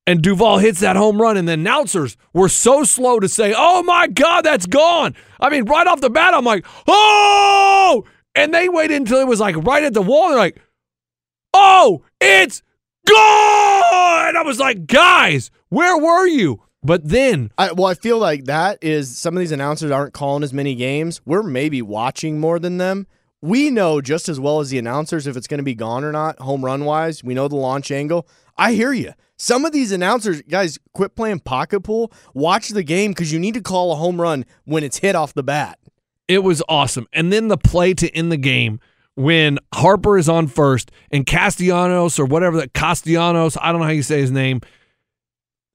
[0.06, 3.82] And Duval hits that home run, and the announcers were so slow to say, oh
[3.84, 5.14] my God, that's gone.
[5.40, 8.04] I mean, right off the bat, I'm like, oh.
[8.34, 10.28] And they waited until it was like right at the wall.
[10.28, 10.60] They're like,
[11.54, 12.62] oh, it's
[13.08, 16.62] And I was like, guys, where were you?
[16.82, 20.42] But then I, well, I feel like that is some of these announcers aren't calling
[20.42, 21.20] as many games.
[21.24, 23.06] We're maybe watching more than them.
[23.40, 26.12] We know just as well as the announcers if it's going to be gone or
[26.12, 27.24] not, home run wise.
[27.24, 28.26] We know the launch angle.
[28.56, 29.12] I hear you.
[29.36, 32.12] Some of these announcers, guys, quit playing pocket pool.
[32.34, 35.34] Watch the game because you need to call a home run when it's hit off
[35.34, 35.78] the bat.
[36.28, 37.06] It was awesome.
[37.12, 38.80] And then the play to end the game
[39.16, 43.92] when Harper is on first and Castellanos or whatever that Castellanos, I don't know how
[43.92, 44.61] you say his name,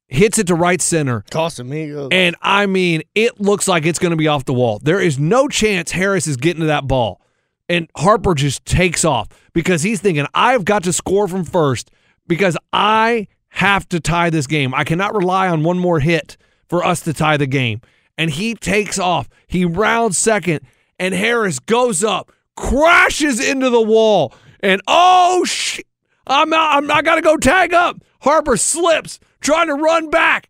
[0.07, 1.23] hits it to right center.
[1.31, 2.09] Casamigos.
[2.11, 4.79] And I mean, it looks like it's going to be off the wall.
[4.79, 7.21] There is no chance Harris is getting to that ball.
[7.69, 11.91] And Harper just takes off because he's thinking, I've got to score from first
[12.27, 14.73] because I have to tie this game.
[14.73, 16.35] I cannot rely on one more hit
[16.67, 17.81] for us to tie the game.
[18.17, 19.29] And he takes off.
[19.47, 20.61] He rounds second,
[20.97, 25.87] and Harris goes up, crashes into the wall, and oh shit!
[26.27, 26.75] I'm out.
[26.83, 27.97] I'm, I got to go tag up.
[28.21, 30.49] Harper slips, trying to run back,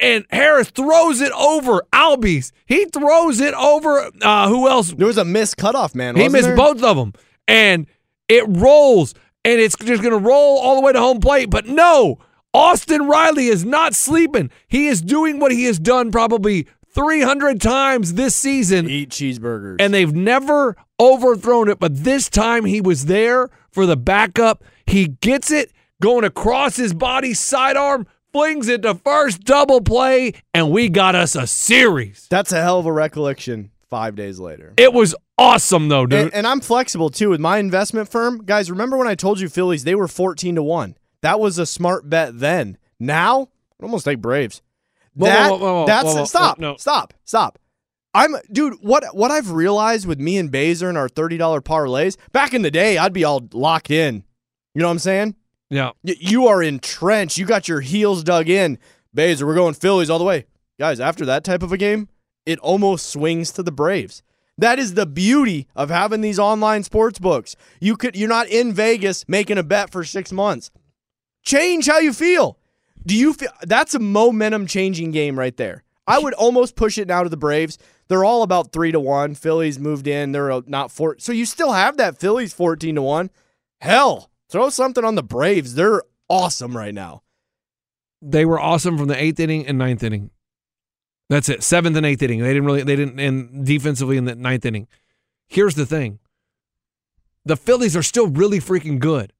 [0.00, 2.50] and Harris throws it over Albies.
[2.66, 4.10] He throws it over.
[4.20, 4.90] Uh, who else?
[4.92, 6.16] there was a missed cutoff, man.
[6.16, 6.56] He wasn't missed there?
[6.56, 7.12] both of them,
[7.46, 7.86] and
[8.28, 9.14] it rolls,
[9.44, 11.50] and it's just going to roll all the way to home plate.
[11.50, 12.18] But no,
[12.52, 14.50] Austin Riley is not sleeping.
[14.66, 19.76] He is doing what he has done probably 300 times this season, Eat cheeseburgers.
[19.80, 21.78] and they've never overthrown it.
[21.78, 24.62] But this time he was there for the backup.
[24.86, 30.70] He gets it going across his body, sidearm, flings it to first, double play, and
[30.70, 32.26] we got us a series.
[32.30, 34.74] That's a hell of a recollection five days later.
[34.76, 36.20] It was awesome, though, dude.
[36.20, 38.38] And, and I'm flexible too with my investment firm.
[38.44, 40.96] Guys, remember when I told you Phillies, they were 14 to 1.
[41.22, 42.76] That was a smart bet then.
[42.98, 43.48] Now,
[43.80, 44.62] I'd almost take Braves.
[45.14, 46.58] Whoa, That, whoa, whoa, that's stop.
[46.58, 46.76] no.
[46.76, 47.14] Stop.
[47.24, 47.58] Stop.
[48.14, 52.54] I'm dude, what what I've realized with me and Baser and our $30 parlays, back
[52.54, 54.24] in the day, I'd be all locked in.
[54.74, 55.34] You know what I'm saying?
[55.70, 55.90] yeah.
[56.04, 57.38] Y- You are entrenched.
[57.38, 58.78] You got your heels dug in.
[59.12, 60.46] Baser, we're going Phillies all the way.
[60.78, 62.08] Guys, after that type of a game,
[62.46, 64.22] it almost swings to the Braves.
[64.58, 67.56] That is the beauty of having these online sports books.
[67.80, 70.70] You could you're not in Vegas making a bet for 6 months.
[71.44, 72.58] Change how you feel.
[73.04, 75.82] Do you feel that's a momentum changing game right there?
[76.06, 77.78] I would almost push it now to the Braves.
[78.08, 79.34] They're all about 3 to 1.
[79.34, 80.32] Phillies moved in.
[80.32, 81.16] They're not four.
[81.18, 83.30] So you still have that Phillies 14 to 1.
[83.80, 85.74] Hell, throw something on the Braves.
[85.74, 87.22] They're awesome right now.
[88.22, 90.30] they were awesome from the eighth inning and ninth inning.
[91.28, 91.62] That's it.
[91.62, 92.40] Seventh and eighth inning.
[92.40, 94.86] They didn't really they didn't and defensively in the ninth inning.
[95.46, 96.18] Here's the thing.
[97.44, 99.32] The Phillies are still really freaking good.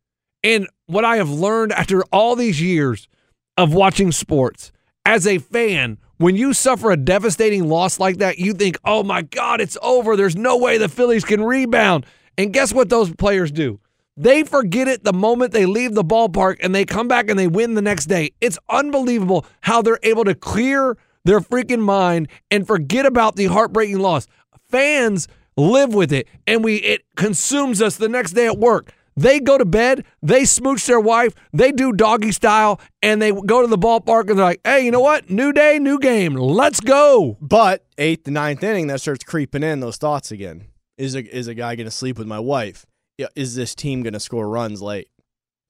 [0.43, 3.09] And what I have learned after all these years
[3.57, 4.73] of watching sports,
[5.07, 9.21] as a fan, when you suffer a devastating loss like that, you think, oh my
[9.21, 10.17] God, it's over.
[10.17, 12.07] There's no way the Phillies can rebound.
[12.39, 13.79] And guess what those players do?
[14.17, 17.47] They forget it the moment they leave the ballpark and they come back and they
[17.47, 18.31] win the next day.
[18.41, 23.99] It's unbelievable how they're able to clear their freaking mind and forget about the heartbreaking
[23.99, 24.27] loss.
[24.71, 28.95] Fans live with it and we it consumes us the next day at work.
[29.17, 33.63] They go to bed, they smooch their wife, they do doggy style, and they go
[33.63, 35.31] to the ballpark and they're like, hey, you know what?
[35.31, 36.35] New day, new game.
[36.35, 37.37] Let's go.
[37.41, 40.65] But eighth, to ninth inning, that starts creeping in those thoughts again.
[40.97, 42.87] Is a is a guy going to sleep with my wife?
[43.19, 45.09] Yeah, is this team going to score runs late?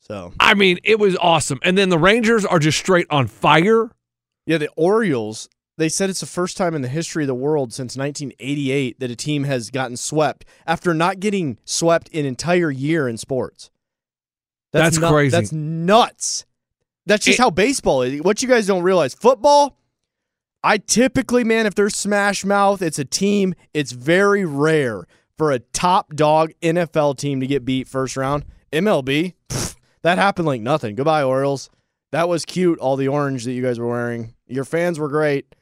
[0.01, 1.59] So I mean, it was awesome.
[1.63, 3.91] And then the Rangers are just straight on fire.
[4.47, 7.73] yeah, the Orioles they said it's the first time in the history of the world
[7.73, 13.09] since 1988 that a team has gotten swept after not getting swept an entire year
[13.09, 13.71] in sports.
[14.73, 15.31] That's nut- crazy.
[15.31, 16.47] That's nuts.
[17.07, 18.23] That's just It- how baseball is.
[18.23, 19.77] What you guys don't realize, football.
[20.63, 23.55] I typically, man, if there's smash mouth, it's a team.
[23.75, 25.05] It's very rare
[25.37, 28.45] for a top dog NFL team to get beat first round.
[28.73, 30.95] MLB, pff, that happened like nothing.
[30.95, 31.69] Goodbye, Orioles.
[32.13, 32.79] That was cute.
[32.79, 34.35] All the orange that you guys were wearing.
[34.47, 35.55] Your fans were great.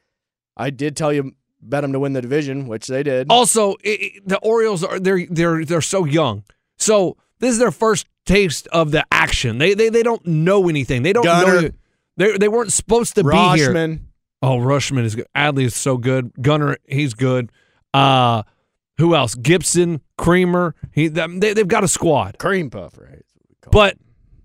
[0.57, 3.29] I did tell you bet them to win the division, which they did.
[3.31, 6.45] Also, i i the Orioles are they're they're they're so young.
[6.77, 9.59] So this is their first taste of the action.
[9.59, 11.03] They they they don't know anything.
[11.03, 11.63] They don't Gunnar.
[11.63, 11.71] know.
[12.17, 14.01] They they weren't supposed to be here.
[14.45, 15.29] Oh, Rutschman is good.
[15.37, 16.33] Adley is so good.
[16.41, 17.51] Gunnar, he's good.
[17.95, 18.43] Uh
[18.99, 19.35] who else?
[19.35, 20.75] Gibson, Kremer.
[20.93, 22.39] He they, they've got a squad.
[22.39, 23.25] cream puff, right?
[23.71, 23.97] But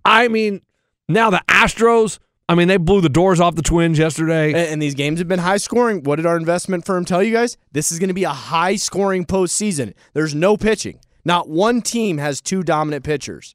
[0.06, 0.62] I mean,
[1.10, 2.20] now the Astros.
[2.50, 4.48] I mean, they blew the doors off the Twins yesterday.
[4.48, 6.04] And, and these games have been high scoring.
[6.04, 7.58] What did our investment firm tell you guys?
[7.74, 9.94] This is going to be a high scoring postseason.
[10.14, 11.00] There's no pitching.
[11.26, 13.54] Not one team has two dominant pitchers.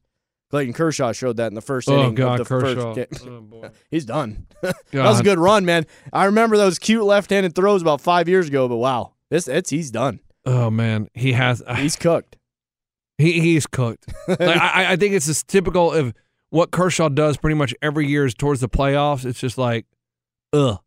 [0.51, 2.13] Clayton Kershaw showed that in the first Oh, inning.
[2.13, 2.93] God, of the Kershaw.
[2.93, 3.45] First Oh, game.
[3.47, 3.69] boy.
[3.89, 4.45] He's done.
[4.61, 5.87] that was a good run, man.
[6.11, 9.89] I remember those cute left-handed throws about five years ago, but wow, this it's he's
[9.89, 10.19] done.
[10.45, 11.63] Oh man, he has.
[11.77, 12.37] He's cooked.
[13.19, 14.05] He he's cooked.
[14.27, 16.13] like, I I think it's just typical of
[16.53, 19.25] what Kershaw does pretty much every year is towards the playoffs.
[19.25, 19.87] It's just like,
[20.53, 20.79] ugh.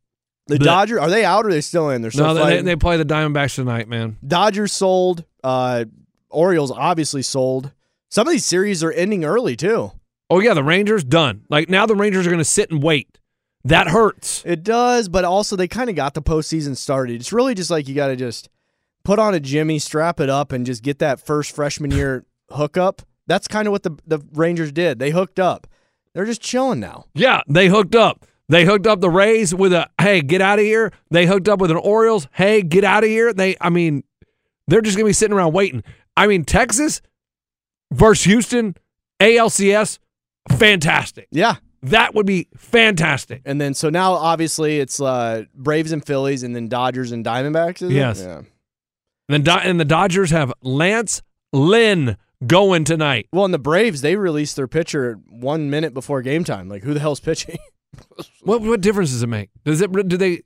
[0.46, 0.64] The Blech.
[0.64, 2.02] Dodgers are they out or are they still in?
[2.02, 4.16] They're still No, they, they play the Diamondbacks tonight, man.
[4.24, 5.24] Dodgers sold.
[5.42, 5.86] Uh,
[6.30, 7.72] Orioles obviously sold.
[8.10, 9.90] Some of these series are ending early too.
[10.30, 11.42] Oh yeah, the Rangers done.
[11.48, 13.18] Like now the Rangers are going to sit and wait.
[13.64, 14.44] That hurts.
[14.46, 17.16] It does, but also they kind of got the postseason started.
[17.16, 18.48] It's really just like you got to just
[19.02, 23.02] put on a Jimmy, strap it up, and just get that first freshman year hookup.
[23.26, 24.98] That's kind of what the the Rangers did.
[24.98, 25.66] They hooked up.
[26.14, 27.04] They're just chilling now.
[27.14, 28.24] Yeah, they hooked up.
[28.48, 30.92] They hooked up the Rays with a hey, get out of here.
[31.10, 33.32] They hooked up with an Orioles, hey, get out of here.
[33.32, 34.04] They I mean,
[34.68, 35.82] they're just gonna be sitting around waiting.
[36.16, 37.02] I mean, Texas
[37.92, 38.76] versus Houston,
[39.20, 39.98] ALCS,
[40.56, 41.28] fantastic.
[41.30, 41.56] Yeah.
[41.82, 43.42] That would be fantastic.
[43.44, 47.82] And then so now obviously it's uh, Braves and Phillies, and then Dodgers and Diamondbacks.
[47.82, 47.92] It?
[47.92, 48.20] Yes.
[48.22, 48.42] Yeah.
[49.28, 53.28] And, Do- and the Dodgers have Lance Lynn going tonight.
[53.32, 56.68] Well, and the Braves they released their pitcher one minute before game time.
[56.68, 57.58] Like who the hell's pitching?
[58.42, 59.48] What what difference does it make?
[59.64, 60.42] Does it do they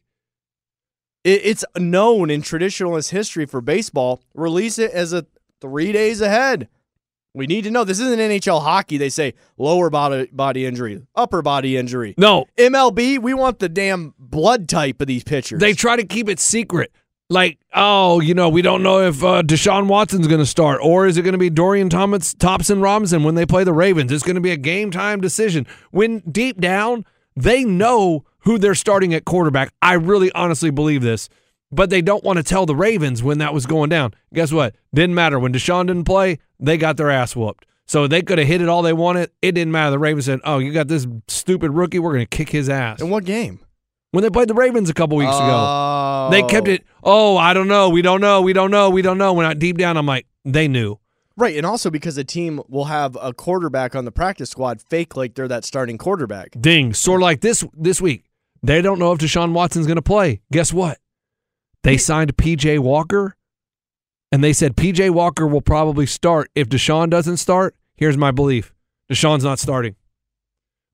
[1.24, 4.22] it, it's known in traditionalist history for baseball.
[4.34, 5.26] Release it as a
[5.60, 6.68] three days ahead.
[7.32, 7.84] We need to know.
[7.84, 8.96] This isn't NHL hockey.
[8.96, 12.14] They say lower body body injury, upper body injury.
[12.18, 15.60] No, MLB, we want the damn blood type of these pitchers.
[15.60, 16.92] They try to keep it secret.
[17.30, 21.06] Like, oh, you know, we don't know if uh, Deshaun Watson's going to start, or
[21.06, 24.10] is it going to be Dorian Thomas, Thompson Robinson when they play the Ravens?
[24.10, 25.64] It's going to be a game time decision.
[25.92, 27.04] When deep down,
[27.36, 29.72] they know who they're starting at quarterback.
[29.80, 31.28] I really honestly believe this,
[31.70, 34.12] but they don't want to tell the Ravens when that was going down.
[34.34, 34.74] Guess what?
[34.92, 35.38] Didn't matter.
[35.38, 37.64] When Deshaun didn't play, they got their ass whooped.
[37.86, 39.30] So they could have hit it all they wanted.
[39.40, 39.92] It didn't matter.
[39.92, 42.00] The Ravens said, oh, you got this stupid rookie.
[42.00, 43.00] We're going to kick his ass.
[43.00, 43.60] In what game?
[44.12, 45.46] When they played the Ravens a couple weeks ago.
[45.46, 46.28] Oh.
[46.30, 46.72] They kept oh.
[46.72, 46.84] it.
[47.02, 47.88] Oh, I don't know.
[47.88, 48.42] We don't know.
[48.42, 48.90] We don't know.
[48.90, 49.32] We don't know.
[49.32, 50.98] When I deep down, I'm like, they knew.
[51.36, 55.16] Right, and also because a team will have a quarterback on the practice squad fake
[55.16, 56.50] like they're that starting quarterback.
[56.60, 56.92] Ding.
[56.92, 58.24] Sort of like this this week.
[58.62, 60.42] They don't know if Deshaun Watson's going to play.
[60.52, 60.98] Guess what?
[61.82, 63.36] They signed PJ Walker,
[64.30, 66.50] and they said PJ Walker will probably start.
[66.54, 68.74] If Deshaun doesn't start, here's my belief:
[69.10, 69.96] Deshaun's not starting.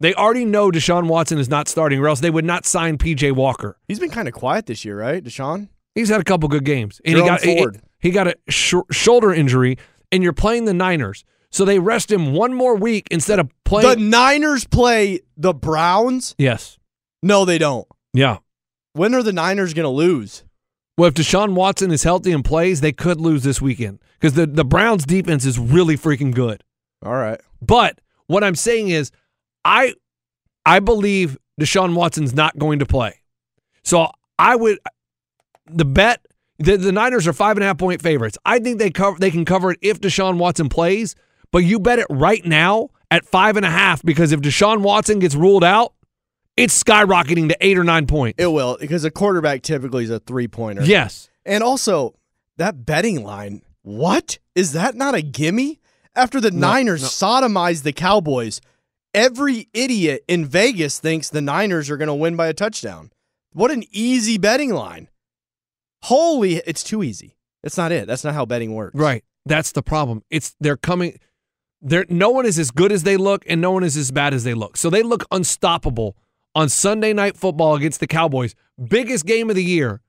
[0.01, 3.33] They already know Deshaun Watson is not starting, or else they would not sign PJ
[3.33, 3.79] Walker.
[3.89, 5.69] He's been kind of quiet this year, right, Deshaun?
[5.95, 7.81] He's had a couple good games, and he got Ford.
[7.99, 9.79] he, got a sh- shoulder injury,
[10.13, 13.89] and you're playing the Niners, so they rest him one more week instead of playing.
[13.89, 13.97] The.
[14.05, 16.35] Niners play the Browns?
[16.39, 16.79] yes,
[17.23, 17.89] No, they don't.
[18.13, 18.39] yeah.
[18.93, 20.43] When are the Niners going to lose?
[20.99, 24.47] Well, if Deshaun Watson is healthy and plays, they could lose this weekend because the
[24.47, 26.65] the Browns defense is really freaking good.
[27.05, 27.39] All right.
[27.61, 29.11] But what I'm saying is,
[29.67, 29.95] I
[30.65, 33.21] I believe Deshaun Watson's not going to play.
[33.83, 34.79] So I would
[35.67, 36.25] the bet
[36.59, 38.39] the, the Niners are five and a half point favorites.
[38.45, 41.15] I think they cover they can cover it if Deshaun Watson plays,
[41.51, 45.19] but you bet it right now at five and a half because if Deshaun Watson
[45.19, 45.93] gets ruled out,
[46.57, 48.43] it's skyrocketing to eight or nine points.
[48.43, 50.85] It will because a quarterback typically is a three pointer.
[50.85, 51.29] yes.
[51.45, 52.17] And also,
[52.57, 54.39] that betting line, what?
[54.57, 55.81] Is that not a gimme?
[56.17, 58.61] After the Niners sodomized the Cowboys,
[59.17, 63.11] every idiot in Vegas thinks the Niners are going to win by a touchdown.
[63.53, 65.09] What an easy betting line.
[66.03, 67.37] Holy, it's too easy.
[67.63, 68.07] That's not it.
[68.07, 68.95] That's not how betting works.
[68.95, 69.25] Right.
[69.47, 70.23] That's the problem.
[70.31, 71.19] It's they're coming
[71.81, 74.35] they're no one is as good as they look and no one is as bad
[74.35, 74.77] as they look.
[74.77, 76.17] So they look unstoppable
[76.55, 78.55] on Sunday night football against the Cowboys,
[78.89, 80.01] biggest game of the year.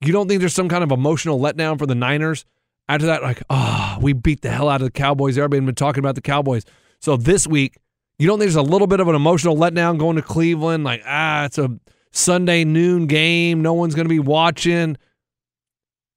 [0.00, 2.44] You don't think there's some kind of emotional letdown for the Niners
[2.88, 3.22] after that?
[3.22, 5.36] Like, ah, we beat the hell out of the Cowboys.
[5.36, 6.64] Everybody's been talking about the Cowboys.
[7.00, 7.78] So this week,
[8.18, 10.84] you don't think there's a little bit of an emotional letdown going to Cleveland?
[10.84, 11.78] Like, ah, it's a
[12.10, 13.62] Sunday noon game.
[13.62, 14.96] No one's going to be watching.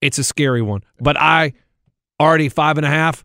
[0.01, 0.81] It's a scary one.
[0.99, 1.53] But I
[2.19, 3.23] already five and a half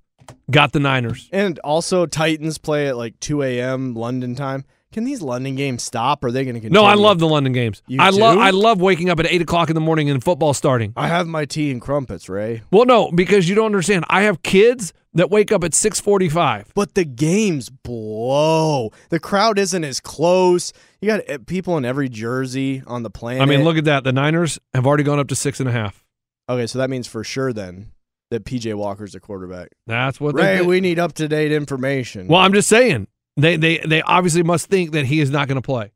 [0.51, 1.29] got the Niners.
[1.33, 3.95] And also, Titans play at like 2 a.m.
[3.95, 4.65] London time.
[4.97, 6.25] Can these London games stop?
[6.25, 6.81] Or are they going to continue?
[6.81, 7.83] No, I love the London games.
[7.87, 8.39] You I love?
[8.39, 10.95] I love waking up at eight o'clock in the morning and football starting.
[10.97, 12.63] I have my tea and crumpets, Ray.
[12.71, 14.07] Well, no, because you don't understand.
[14.09, 16.73] I have kids that wake up at six forty-five.
[16.75, 18.91] But the games blow.
[19.11, 20.73] The crowd isn't as close.
[21.03, 23.43] You got uh, people in every jersey on the planet.
[23.43, 24.03] I mean, look at that.
[24.03, 26.07] The Niners have already gone up to six and a half.
[26.49, 27.93] Okay, so that means for sure then
[28.31, 29.69] that PJ Walker's a quarterback.
[29.87, 32.29] That's what Ray, we need up to date information.
[32.29, 35.57] well, I'm just saying they they they obviously must think that he is not going
[35.57, 35.93] to play,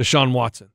[0.00, 0.68] Deshaun Watson.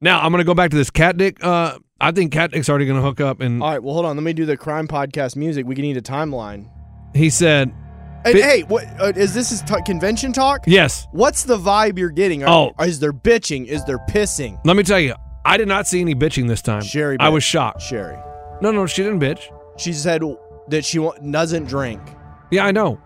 [0.00, 1.42] Now I'm going to go back to this Cat Dick.
[1.42, 4.06] Uh, I think Cat Dick's already going to hook up, and All right, well, hold
[4.06, 4.16] on.
[4.16, 5.66] Let me do the crime podcast music.
[5.66, 6.68] We can need a timeline.
[7.14, 7.72] he said,
[8.24, 9.52] Hey, Bi- hey what uh, is this?
[9.52, 10.60] Is t- convention talk?
[10.66, 12.42] "Yes." What's the vibe you're getting?
[12.44, 12.84] Are, Oh.
[12.84, 13.66] is there bitching?
[13.66, 14.58] Is there pissing?
[14.64, 15.14] Let me tell you,
[15.44, 16.82] I did not see any bitching this time.
[16.82, 17.82] Sherry, I was shocked.
[17.82, 18.16] Sherry.
[18.60, 19.42] No, no, she didn't bitch.
[19.76, 20.22] She said
[20.68, 20.98] that she
[21.30, 22.00] doesn't drink.
[22.52, 23.00] Yeah, I know.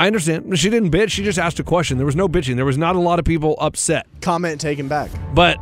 [0.00, 0.58] I understand.
[0.58, 1.10] She didn't bitch.
[1.10, 1.98] She just asked a question.
[1.98, 2.56] There was no bitching.
[2.56, 4.06] There was not a lot of people upset.
[4.22, 5.10] Comment taken back.
[5.34, 5.58] But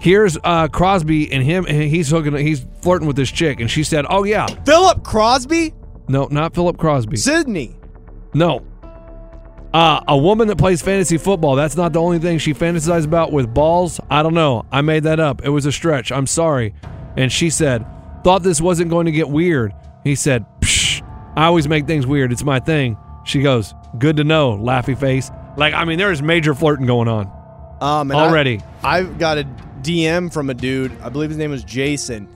[0.00, 1.66] here's uh, Crosby and him.
[1.68, 2.34] And he's hooking.
[2.34, 5.72] He's flirting with this chick, and she said, "Oh yeah, Philip Crosby,
[6.08, 7.16] no, not Philip Crosby.
[7.16, 7.76] Sydney.
[8.34, 8.66] No,
[9.72, 11.54] uh, a woman that plays fantasy football.
[11.54, 14.00] That's not the only thing she fantasizes about with balls.
[14.10, 14.66] I don't know.
[14.72, 15.44] I made that up.
[15.44, 16.10] It was a stretch.
[16.10, 16.74] I'm sorry."
[17.16, 17.86] And she said,
[18.24, 21.06] "Thought this wasn't going to get weird." He said, Psh,
[21.36, 22.32] "I always make things weird.
[22.32, 25.30] It's my thing." She goes, "Good to know." Laughy face.
[25.56, 27.30] Like I mean, there is major flirting going on
[27.80, 28.60] Um, and I- already.
[28.82, 29.46] I've got a
[29.82, 30.92] DM from a dude.
[31.02, 32.28] I believe his name was Jason.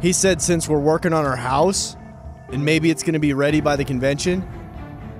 [0.00, 1.96] He said since we're working on our house,
[2.52, 4.46] and maybe it's going to be ready by the convention.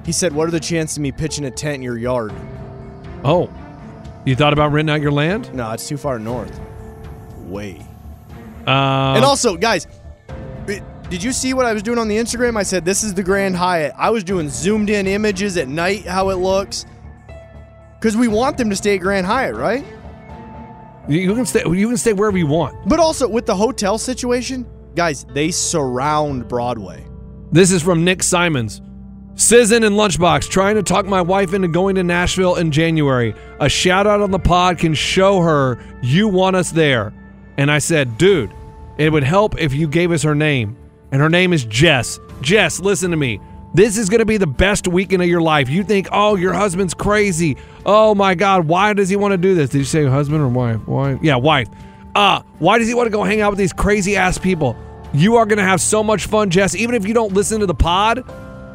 [0.05, 2.33] He said, "What are the chances of me pitching a tent in your yard?"
[3.25, 3.49] oh,
[4.25, 5.53] you thought about renting out your land?
[5.55, 6.61] No, it's too far north.
[7.47, 7.81] Way.
[8.67, 9.87] Uh, and also, guys,
[10.67, 12.57] it- did you see what I was doing on the Instagram?
[12.57, 13.95] I said this is the Grand Hyatt.
[13.97, 16.85] I was doing zoomed in images at night, how it looks,
[17.99, 19.85] because we want them to stay at Grand Hyatt, right?
[21.09, 21.63] you can stay.
[21.67, 22.77] You can stay wherever you want.
[22.89, 27.07] But also with the hotel situation, guys, they surround Broadway.
[27.53, 28.81] This is from Nick Simons.
[29.35, 33.35] Sizzin and Lunchbox trying to talk my wife into going to Nashville in January.
[33.61, 37.13] A shout out on the pod can show her you want us there.
[37.59, 38.53] And I said, dude,
[38.97, 40.77] it would help if you gave us her name.
[41.17, 42.21] And her name is Jess.
[42.43, 43.41] Jess, listen to me.
[43.73, 45.71] This is going to be the best weekend of your life.
[45.71, 47.57] You think, oh, your husband's crazy.
[47.87, 49.71] Oh my God, why does he want to do this?
[49.71, 50.87] Did you say husband or wife?
[50.87, 51.19] Wife?
[51.23, 51.69] Yeah, wife.
[52.15, 54.77] Uh, why does he want to go hang out with these crazy ass people?
[55.15, 56.77] You are going to have so much fun, Jess.
[56.77, 58.19] Even if you don't listen to the pod,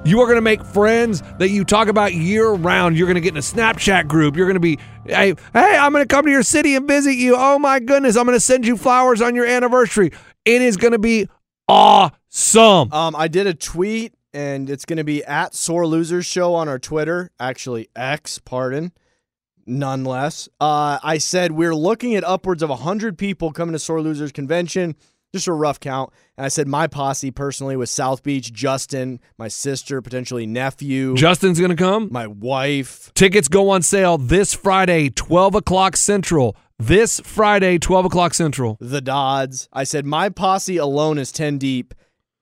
[0.03, 2.97] you are going to make friends that you talk about year round.
[2.97, 4.35] You're going to get in a Snapchat group.
[4.35, 7.17] You're going to be, hey, hey, I'm going to come to your city and visit
[7.17, 7.35] you.
[7.37, 10.11] Oh my goodness, I'm going to send you flowers on your anniversary.
[10.43, 11.29] It is going to be
[11.67, 12.17] awesome.
[12.93, 16.69] Um, I did a tweet, and it's going to be at Sore Losers Show on
[16.69, 17.29] our Twitter.
[17.41, 18.93] Actually, X, pardon,
[19.65, 20.47] nonetheless.
[20.59, 24.95] Uh, I said we're looking at upwards of 100 people coming to Sore Losers Convention.
[25.33, 26.11] Just a rough count.
[26.37, 31.59] And I said my posse personally was South Beach, Justin, my sister, potentially nephew, Justin's
[31.59, 32.07] going to come.
[32.11, 33.11] my wife.
[33.13, 36.55] Tickets go on sale this Friday, 12 o'clock Central.
[36.79, 38.77] This Friday, 12 o'clock Central.
[38.79, 39.67] the Dodds.
[39.71, 41.93] I said my posse alone is 10 deep.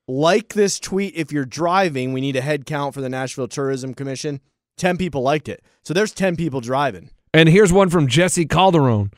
[0.10, 3.94] Like this tweet if you're driving, we need a head count for the Nashville Tourism
[3.94, 4.42] Commission.
[4.78, 5.64] 10 people liked it.
[5.84, 7.12] So there's 10 people driving.
[7.32, 9.12] And here's one from Jesse Calderon.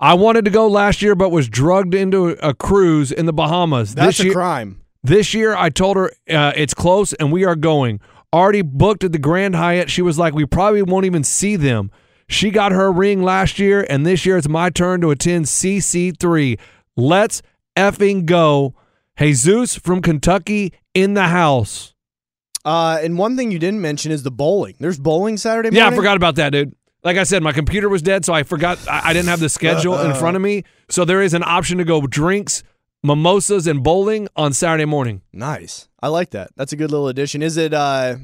[0.00, 3.94] I wanted to go last year, but was drugged into a cruise in the Bahamas.
[3.94, 4.80] That's this a year, crime.
[5.02, 8.00] This year, I told her uh, it's close and we are going.
[8.32, 9.90] Already booked at the Grand Hyatt.
[9.90, 11.90] She was like, we probably won't even see them.
[12.28, 16.58] She got her ring last year, and this year it's my turn to attend CC3.
[16.96, 17.42] Let's
[17.76, 18.74] effing go.
[19.18, 21.94] Jesus from Kentucky in the house.
[22.64, 24.76] Uh, and one thing you didn't mention is the bowling.
[24.78, 25.78] There's bowling Saturday morning.
[25.78, 26.74] Yeah, I forgot about that, dude.
[27.04, 28.78] Like I said, my computer was dead, so I forgot.
[28.88, 30.62] I, I didn't have the schedule in front of me.
[30.88, 32.62] So there is an option to go drinks,
[33.02, 35.22] mimosas, and bowling on Saturday morning.
[35.32, 35.88] Nice.
[36.00, 36.50] I like that.
[36.56, 37.42] That's a good little addition.
[37.42, 38.16] Is it uh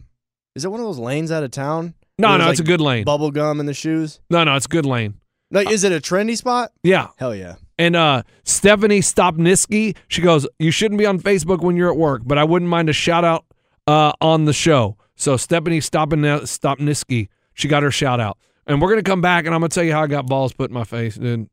[0.55, 1.95] is it one of those lanes out of town?
[2.21, 3.05] No, no, it's a good lane.
[3.05, 4.21] Bubble gum in the shoes?
[4.31, 5.15] No, no, it's a good lane.
[5.51, 6.71] Like is it a trendy spot?
[6.85, 7.09] Yeah.
[7.17, 7.57] Hell yeah.
[7.79, 12.23] And uh, Stephanie Stopniski, she goes, You shouldn't be on Facebook when you're at work,
[12.25, 13.45] but I wouldn't mind a shout out
[13.87, 14.97] uh, on the show.
[15.15, 18.39] So Stephanie Stopniski, she got her shout out.
[18.67, 20.27] And we're going to come back and I'm going to tell you how I got
[20.27, 21.49] balls put in my face, dude.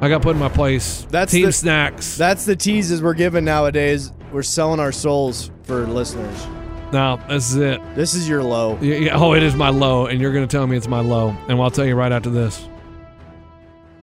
[0.00, 1.06] I got put in my place.
[1.10, 2.16] That's team the- snacks.
[2.16, 4.12] That's the teases we're giving nowadays.
[4.32, 6.46] We're selling our souls for listeners.
[6.92, 7.80] no, this is it.
[7.94, 8.78] This is your low.
[8.80, 11.00] Yeah, yeah, oh, it is my low, and you're going to tell me it's my
[11.00, 12.66] low, and I'll tell you right after this.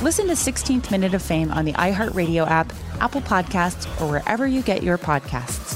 [0.00, 4.62] Listen to 16th Minute of Fame on the iHeartRadio app, Apple Podcasts, or wherever you
[4.62, 5.74] get your podcasts.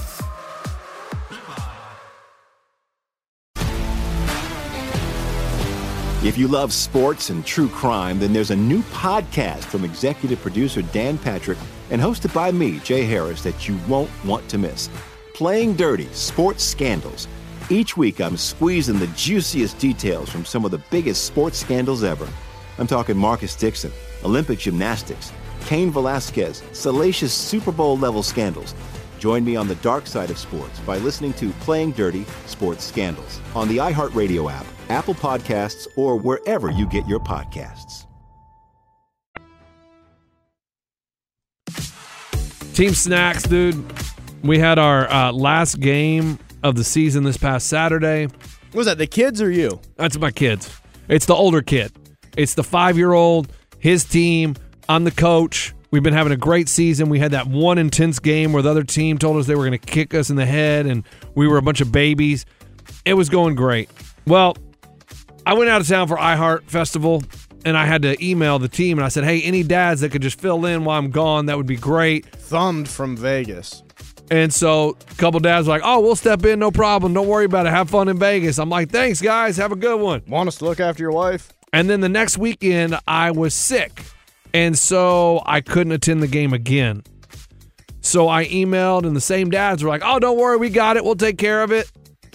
[6.25, 10.83] If you love sports and true crime, then there's a new podcast from executive producer
[10.83, 11.59] Dan Patrick
[11.91, 14.89] and hosted by me, Jay Harris, that you won't want to miss.
[15.35, 17.27] Playing Dirty Sports Scandals.
[17.71, 22.29] Each week, I'm squeezing the juiciest details from some of the biggest sports scandals ever.
[22.79, 23.91] I'm talking Marcus Dixon,
[24.25, 25.33] Olympic gymnastics,
[25.67, 28.75] Kane Velasquez, salacious Super Bowl level scandals.
[29.19, 33.41] Join me on the dark side of sports by listening to Playing Dirty Sports Scandals
[33.55, 38.07] on the iHeartRadio app, Apple Podcasts, or wherever you get your podcasts.
[42.75, 43.85] Team snacks, dude.
[44.43, 48.27] We had our uh, last game of the season this past Saturday.
[48.27, 49.79] What was that, the kids or you?
[49.97, 50.75] That's my kids.
[51.09, 51.93] It's the older kid.
[52.37, 53.53] It's the five year old,
[53.83, 54.55] his team.
[54.89, 55.75] I'm the coach.
[55.91, 57.09] We've been having a great season.
[57.09, 59.79] We had that one intense game where the other team told us they were going
[59.79, 61.05] to kick us in the head and
[61.35, 62.47] we were a bunch of babies.
[63.05, 63.91] It was going great.
[64.25, 64.57] Well,
[65.45, 67.25] I went out of town for iHeart Festival
[67.65, 70.23] and I had to email the team and I said, hey, any dads that could
[70.23, 72.25] just fill in while I'm gone, that would be great.
[72.27, 73.83] Thumbed from Vegas.
[74.31, 77.15] And so a couple dads were like, oh, we'll step in, no problem.
[77.15, 77.71] Don't worry about it.
[77.71, 78.61] Have fun in Vegas.
[78.61, 79.57] I'm like, thanks, guys.
[79.57, 80.23] Have a good one.
[80.29, 81.53] Want us to look after your wife?
[81.73, 84.03] And then the next weekend, I was sick.
[84.55, 87.03] And so I couldn't attend the game again.
[88.03, 90.57] So I emailed, and the same dads were like, oh, don't worry.
[90.57, 91.05] We got it.
[91.05, 91.91] We'll take care of it.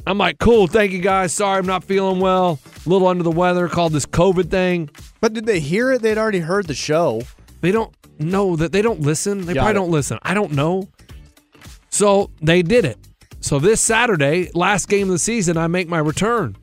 [0.08, 0.68] I'm like, cool.
[0.68, 1.34] Thank you, guys.
[1.34, 2.60] Sorry, I'm not feeling well.
[2.86, 4.90] A little under the weather, called this COVID thing.
[5.20, 6.02] But did they hear it?
[6.02, 7.22] They'd already heard the show.
[7.60, 9.46] They don't know that they don't listen.
[9.46, 9.84] They Got probably it.
[9.84, 10.20] don't listen.
[10.24, 10.88] I don't know.
[11.90, 12.98] So they did it.
[13.42, 16.56] So this Saturday, last game of the season, I make my return.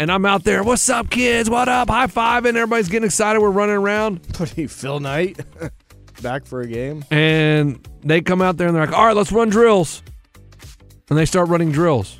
[0.00, 0.62] And I'm out there.
[0.62, 1.50] What's up, kids?
[1.50, 1.88] What up?
[1.90, 3.40] High five, and Everybody's getting excited.
[3.40, 4.20] We're running around.
[4.38, 5.40] What are you, Phil Knight?
[6.22, 7.04] Back for a game?
[7.10, 10.02] And they come out there and they're like, all right, let's run drills.
[11.08, 12.18] And they start running drills.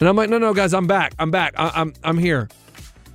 [0.00, 1.12] And I'm like, no, no, guys, I'm back.
[1.18, 1.54] I'm back.
[1.56, 2.48] I- I'm, I'm here.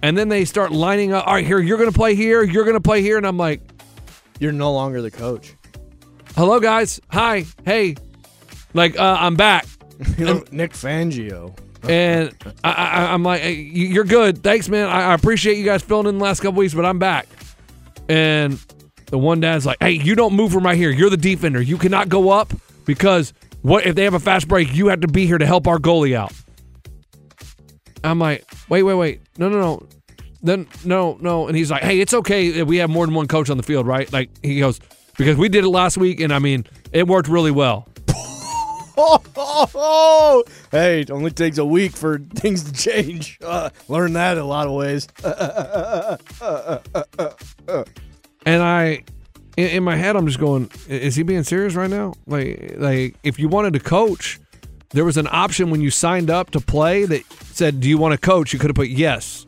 [0.02, 1.26] And then they start lining up.
[1.28, 2.44] All right, here, you're going to play here.
[2.44, 3.16] You're going to play here.
[3.18, 3.62] And I'm like,
[4.40, 5.54] You're no longer the coach.
[6.36, 7.00] hello, guys.
[7.10, 7.46] Hi.
[7.66, 7.96] Hey.
[8.74, 9.66] Like, uh, I'm back.
[10.18, 11.56] You Vic Fangio.
[11.88, 14.42] And I, I'm like, hey, you- you're good.
[14.44, 14.88] Thanks, man.
[14.88, 17.28] I, I appreciate you guys filling in the last couple weeks, but I'm back.
[18.10, 18.60] And
[19.08, 20.90] the one dad's like, hey, you don't move from right here.
[20.92, 21.62] You're the defender.
[21.62, 22.54] You cannot go up
[22.86, 24.74] because what if they have a fast break?
[24.74, 26.32] You have to be here to help our goalie out.
[28.04, 29.22] I'm like, wait, wait, wait.
[29.38, 29.88] No, no, no.
[30.42, 31.48] Then no, no.
[31.48, 33.88] And he's like, hey, it's okay we have more than one coach on the field,
[33.88, 34.12] right?
[34.12, 34.80] Like he goes,
[35.18, 37.88] because we did it last week, and I mean, it worked really well.
[40.72, 43.40] Hey, it only takes a week for things to change.
[43.54, 45.08] Uh, learn that a lot of ways.
[48.46, 49.04] And I,
[49.58, 52.14] in, in my head, I'm just going, is he being serious right now?
[52.26, 54.40] Like, like if you wanted to coach,
[54.90, 58.14] there was an option when you signed up to play that said, "Do you want
[58.14, 59.46] to coach?" You could have put yes.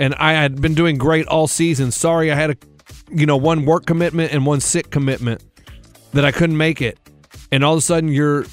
[0.00, 1.90] And I had been doing great all season.
[1.90, 2.56] Sorry, I had a,
[3.10, 5.42] you know, one work commitment and one sick commitment
[6.12, 6.98] that I couldn't make it.
[7.52, 8.44] and all of a sudden you're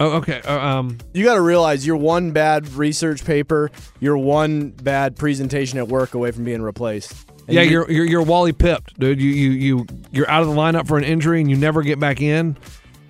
[0.00, 0.40] oh, okay.
[0.44, 3.70] uh, Um, You got to realize you're one bad research paper,
[4.00, 7.12] you're one bad presentation at work away from being replaced.
[7.46, 9.20] And yeah, you- you're, you're you're Wally pipped, dude.
[9.20, 12.00] You you you you're out of the lineup for an injury and you never get
[12.00, 12.56] back in,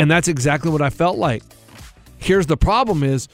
[0.01, 1.43] and that's exactly what I felt like.
[2.18, 3.28] Here's the problem: is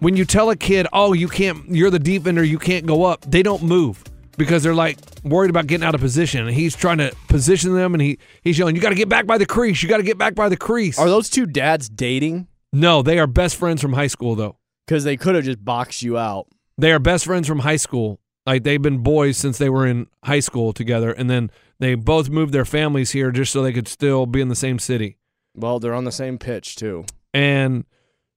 [0.00, 3.24] when you tell a kid, "Oh, you can't, you're the defender, you can't go up,"
[3.30, 4.02] they don't move
[4.36, 7.94] because they're like worried about getting out of position, and he's trying to position them,
[7.94, 9.84] and he he's yelling, "You got to get back by the crease!
[9.84, 12.48] You got to get back by the crease!" Are those two dads dating?
[12.72, 14.56] No, they are best friends from high school, though.
[14.86, 16.48] Because they could have just boxed you out.
[16.78, 18.20] They are best friends from high school.
[18.46, 22.30] Like they've been boys since they were in high school together, and then they both
[22.30, 25.18] moved their families here just so they could still be in the same city.
[25.54, 27.04] Well, they're on the same pitch, too.
[27.34, 27.84] And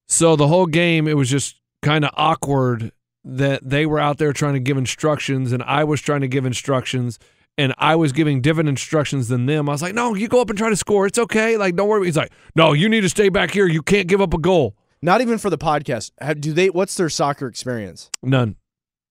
[0.08, 2.92] so the whole game, it was just kind of awkward
[3.24, 6.46] that they were out there trying to give instructions, and I was trying to give
[6.46, 7.18] instructions,
[7.58, 9.70] and I was giving different instructions than them.
[9.70, 11.06] I was like, "No, you go up and try to score.
[11.06, 11.58] It's okay.
[11.58, 13.68] Like, don't worry." He's like, "No, you need to stay back here.
[13.68, 16.12] You can't give up a goal." Not even for the podcast.
[16.20, 16.70] Have, do they?
[16.70, 18.10] What's their soccer experience?
[18.22, 18.56] None.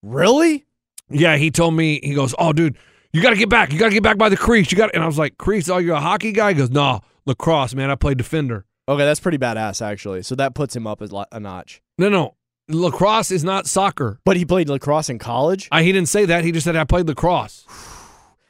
[0.02, 0.64] Really?
[1.10, 2.00] Yeah, he told me.
[2.02, 2.76] He goes, "Oh, dude,
[3.12, 3.72] you got to get back.
[3.72, 4.72] You got to get back by the crease.
[4.72, 5.68] You got." And I was like, "Crease?
[5.68, 7.90] Oh, you're a hockey guy?" He goes, "No, lacrosse, man.
[7.90, 10.22] I played defender." Okay, that's pretty badass, actually.
[10.22, 11.80] So that puts him up as a notch.
[11.98, 12.34] No, no,
[12.68, 14.18] lacrosse is not soccer.
[14.24, 15.68] But he played lacrosse in college.
[15.70, 16.42] I, he didn't say that.
[16.44, 17.64] He just said I played lacrosse.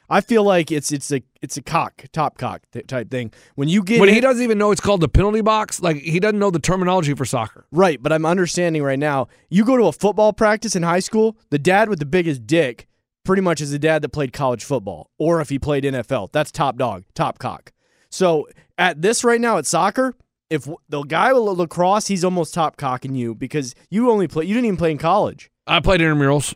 [0.09, 3.31] I feel like it's it's a it's a cock top cock th- type thing.
[3.55, 6.19] When you get when he doesn't even know it's called the penalty box, like he
[6.19, 7.65] doesn't know the terminology for soccer.
[7.71, 9.27] right, but I'm understanding right now.
[9.49, 11.37] You go to a football practice in high school.
[11.49, 12.87] The dad with the biggest dick
[13.23, 16.51] pretty much is the dad that played college football, or if he played NFL, that's
[16.51, 17.71] top dog, top cock.
[18.09, 18.47] So
[18.77, 20.15] at this right now at soccer,
[20.49, 24.45] if the guy with lacrosse, he's almost top cocking you because you only play.
[24.45, 25.49] You didn't even play in college.
[25.65, 26.53] I played intramurals.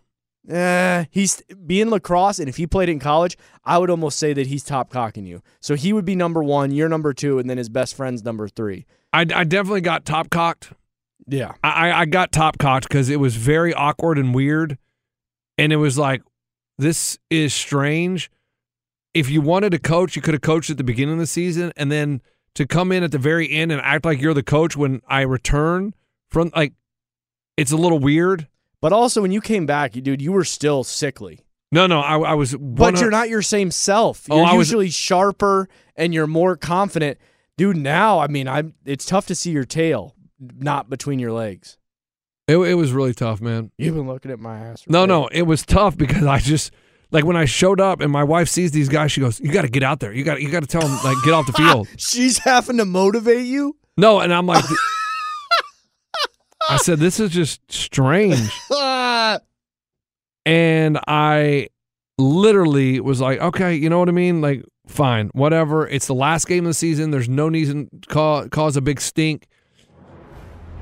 [0.50, 4.48] Eh, he's being lacrosse, and if he played in college, I would almost say that
[4.48, 5.42] he's top cocking you.
[5.60, 8.48] So he would be number one, you're number two, and then his best friend's number
[8.48, 8.86] three.
[9.12, 10.72] I, I definitely got top cocked.
[11.28, 11.54] Yeah.
[11.64, 14.78] I, I got top cocked because it was very awkward and weird.
[15.58, 16.22] And it was like,
[16.78, 18.30] this is strange.
[19.14, 21.74] If you wanted to coach, you could have coached at the beginning of the season.
[21.76, 22.22] And then
[22.56, 25.22] to come in at the very end and act like you're the coach when I
[25.22, 25.94] return
[26.30, 26.74] from, like,
[27.58, 28.48] it's a little weird.
[28.82, 31.40] But also, when you came back, you dude, you were still sickly.
[31.72, 32.56] No, no, I, I was.
[32.56, 34.26] But you're not your same self.
[34.30, 37.18] Oh, You're was- usually sharper and you're more confident.
[37.58, 41.78] Dude, now, I mean, I'm it's tough to see your tail not between your legs.
[42.48, 43.72] It, it was really tough, man.
[43.78, 44.84] You've been looking at my ass.
[44.88, 46.72] No, no, it was tough because I just
[47.12, 49.64] like when I showed up and my wife sees these guys, she goes, "You got
[49.64, 50.14] to get out there.
[50.14, 52.86] You got you got to tell them like get off the field." She's having to
[52.86, 53.76] motivate you.
[53.98, 54.64] No, and I'm like,
[56.70, 58.50] I said, "This is just strange,"
[60.46, 61.68] and I
[62.18, 64.42] literally was like, "Okay, you know what I mean?
[64.42, 65.88] Like, fine, whatever.
[65.88, 67.12] It's the last game of the season.
[67.12, 69.48] There's no reason to cause, cause a big stink."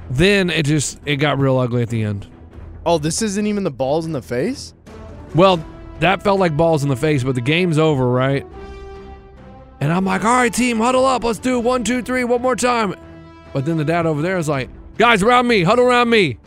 [0.10, 2.28] Then it just it got real ugly at the end.
[2.86, 4.76] oh, this isn't even the balls in the face?
[5.34, 5.66] Well,
[6.00, 8.46] that felt like balls in the face, but the game's over, right?
[9.80, 11.24] And I'm like, all right, team, huddle up.
[11.24, 12.94] Let's do one, two, three, one more time.
[13.54, 16.38] But then the dad over there is like, guys, around me, huddle around me.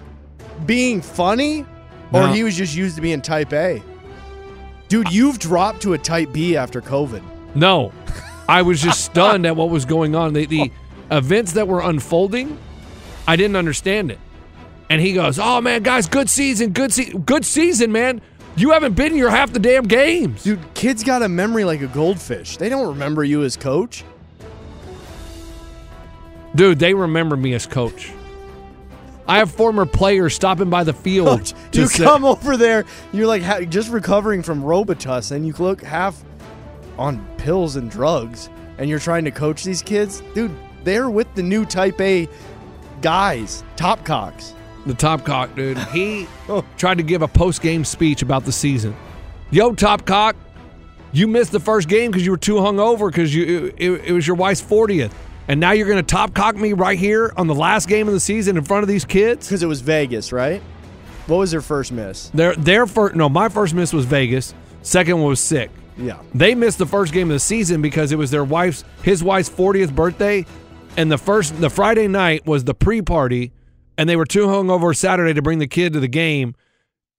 [0.67, 1.65] Being funny?
[2.13, 3.83] Or he was just used to being type A?
[4.89, 7.23] Dude, you've dropped to a type B after COVID.
[7.55, 7.93] No,
[8.49, 10.33] I was just stunned at what was going on.
[10.33, 10.71] The, the
[11.11, 12.59] events that were unfolding,
[13.27, 14.19] I didn't understand it.
[14.89, 18.23] And he goes, "Oh man, guys, good season, good se- good season, man.
[18.57, 20.61] You haven't been here half the damn games, dude.
[20.73, 22.57] Kids got a memory like a goldfish.
[22.57, 24.03] They don't remember you as coach.
[26.55, 28.13] Dude, they remember me as coach.
[29.29, 31.29] I have former players stopping by the field.
[31.41, 35.47] Coach, to you say- come over there, you're like ha- just recovering from Robitussin, and
[35.47, 36.23] you look half
[36.99, 38.49] on pills and drugs,
[38.79, 40.51] and you're trying to coach these kids, dude.
[40.85, 42.29] They're with the new Type A
[43.03, 44.55] guys, top cocks.
[44.87, 45.77] the top cock, dude.
[45.79, 46.27] He
[46.79, 48.97] tried to give a post game speech about the season.
[49.51, 50.37] Yo, top cock,
[51.13, 54.27] you missed the first game because you were too hungover because you it, it was
[54.27, 55.13] your wife's 40th.
[55.49, 58.15] And now you're going to top cock me right here on the last game of
[58.15, 59.49] the season in front of these kids?
[59.49, 60.63] Because it was Vegas, right?
[61.27, 62.29] What was their first miss?
[62.31, 64.55] Their their first no, my first miss was Vegas.
[64.83, 65.71] Second one was sick.
[65.97, 66.21] Yeah.
[66.33, 69.51] They missed the first game of the season because it was their wife's his wife's
[69.51, 70.47] 40th birthday
[70.97, 73.53] and the first the Friday night was the pre-party
[73.99, 76.55] and they were too hungover Saturday to bring the kid to the game.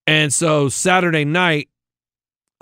[0.08, 1.70] And so Saturday night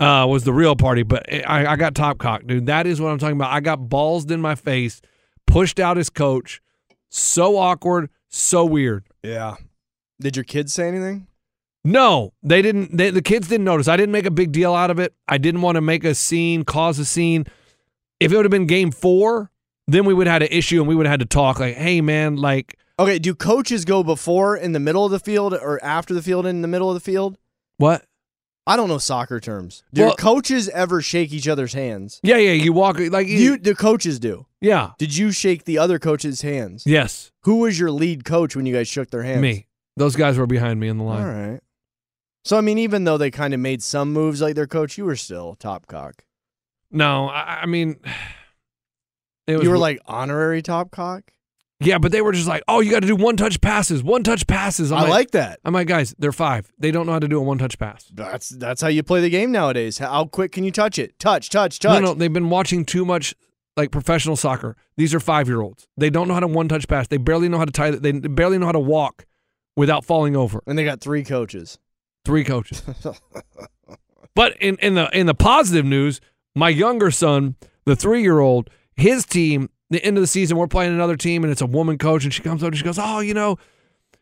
[0.00, 2.66] uh, was the real party, but I, I got top cock, dude.
[2.66, 3.52] That is what I'm talking about.
[3.52, 5.00] I got balls in my face,
[5.48, 6.60] pushed out his coach.
[7.08, 9.04] So awkward, so weird.
[9.22, 9.56] Yeah.
[10.20, 11.26] Did your kids say anything?
[11.84, 12.96] No, they didn't.
[12.96, 13.88] They, the kids didn't notice.
[13.88, 15.14] I didn't make a big deal out of it.
[15.26, 17.46] I didn't want to make a scene, cause a scene.
[18.20, 19.50] If it would have been game four,
[19.86, 21.76] then we would have had an issue and we would have had to talk like,
[21.76, 25.82] hey man, like Okay, do coaches go before in the middle of the field or
[25.84, 27.38] after the field in the middle of the field?
[27.78, 28.04] what?
[28.66, 29.82] I don't know soccer terms.
[29.94, 32.20] Do Well- coaches ever shake each other's hands?
[32.22, 32.52] Yeah, yeah.
[32.52, 34.44] You walk like You, the coaches do.
[34.60, 36.84] Yeah, Did you shake the other coaches' hands?
[36.86, 39.40] yes, Who was your lead coach when you guys shook their hands?
[39.42, 39.66] me.
[39.96, 41.22] Those guys were behind me in the line.
[41.22, 41.60] All right.
[42.44, 45.04] So I mean, even though they kind of made some moves like their coach, you
[45.04, 46.24] were still top cock.
[46.90, 47.96] No, I, I mean,
[49.46, 51.32] it was You were like honorary top cock.
[51.80, 54.22] yeah, but they were just like, oh, you got to do one touch passes, one
[54.22, 54.90] touch passes.
[54.92, 55.60] I'm I like that.
[55.64, 56.70] I'm like, guys, they're five.
[56.78, 58.04] They don't know how to do a one touch pass.
[58.14, 59.98] That's that's how you play the game nowadays.
[59.98, 61.18] How quick can you touch it?
[61.18, 62.00] Touch, touch, touch.
[62.02, 63.34] No, no, they've been watching too much
[63.78, 64.76] like professional soccer.
[64.96, 65.88] These are five year olds.
[65.96, 67.08] They don't know how to one touch pass.
[67.08, 67.90] They barely know how to tie.
[67.92, 69.24] They barely know how to walk
[69.76, 70.62] without falling over.
[70.66, 71.78] And they got three coaches.
[72.24, 72.82] Three coaches.
[74.34, 76.20] but in, in the in the positive news,
[76.54, 77.54] my younger son,
[77.86, 81.44] the three year old, his team, the end of the season, we're playing another team,
[81.44, 83.56] and it's a woman coach, and she comes up and she goes, "Oh, you know,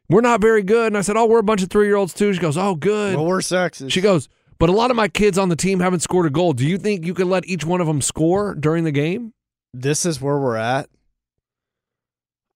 [0.08, 2.12] we're not very good." And I said, "Oh, we're a bunch of three year olds
[2.12, 3.90] too." She goes, "Oh, good." Well, we're sexist.
[3.90, 4.28] She goes,
[4.58, 6.52] but a lot of my kids on the team haven't scored a goal.
[6.52, 9.34] Do you think you could let each one of them score during the game?
[9.80, 10.88] This is where we're at.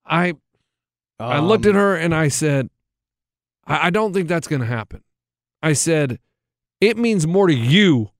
[0.06, 0.34] I
[1.18, 2.70] I looked at Um, her and I said,
[3.66, 5.02] I, I don't think that's going to happen.
[5.62, 6.18] I said,
[6.80, 8.10] it means more to you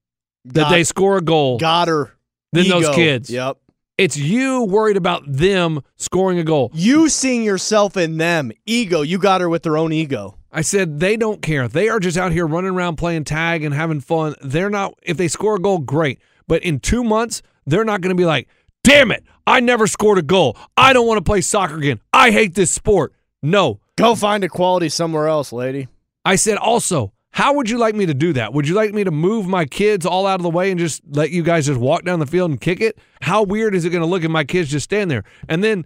[0.44, 2.12] that Got- they score a goal Got her.
[2.53, 3.30] than those kids.
[3.30, 3.57] Yep.
[3.96, 6.70] It's you worried about them scoring a goal.
[6.74, 8.51] You seeing yourself in them.
[8.64, 9.03] Ego.
[9.03, 10.36] You got her with their own ego.
[10.53, 11.68] I said they don't care.
[11.68, 14.34] They are just out here running around playing tag and having fun.
[14.42, 14.94] They're not.
[15.03, 16.18] If they score a goal, great.
[16.48, 18.48] But in two months, they're not going to be like,
[18.85, 20.57] "Damn it, I never scored a goal.
[20.76, 22.01] I don't want to play soccer again.
[22.12, 23.12] I hate this sport."
[23.43, 25.89] No, Go find equality somewhere else, lady.
[26.24, 28.55] I said also, how would you like me to do that?
[28.55, 31.03] Would you like me to move my kids all out of the way and just
[31.11, 32.99] let you guys just walk down the field and kick it?
[33.20, 35.24] How weird is it going to look if my kids just stand there?
[35.49, 35.85] And then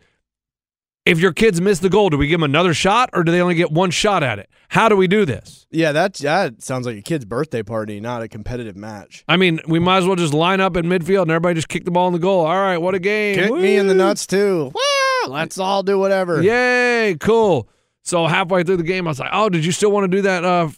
[1.07, 3.41] if your kids miss the goal, do we give them another shot or do they
[3.41, 4.49] only get one shot at it?
[4.69, 5.67] How do we do this?
[5.71, 9.25] Yeah, that that sounds like a kid's birthday party, not a competitive match.
[9.29, 11.85] I mean, we might as well just line up in midfield and everybody just kick
[11.85, 12.47] the ball in the goal.
[12.47, 13.35] All right, what a game.
[13.37, 14.73] Kick me in the nuts too.
[14.75, 15.31] Woo!
[15.31, 16.43] Let's all do whatever.
[16.43, 17.69] Yay, cool.
[18.03, 20.23] So halfway through the game, I was like, "Oh, did you still want to do
[20.23, 20.69] that uh,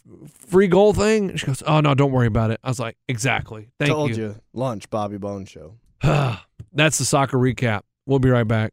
[0.49, 3.69] free goal thing?" She goes, "Oh no, don't worry about it." I was like, "Exactly,
[3.79, 4.37] thank Told you." you.
[4.53, 5.75] Lunch, Bobby Bone Show.
[6.03, 7.83] That's the soccer recap.
[8.07, 8.73] We'll be right back.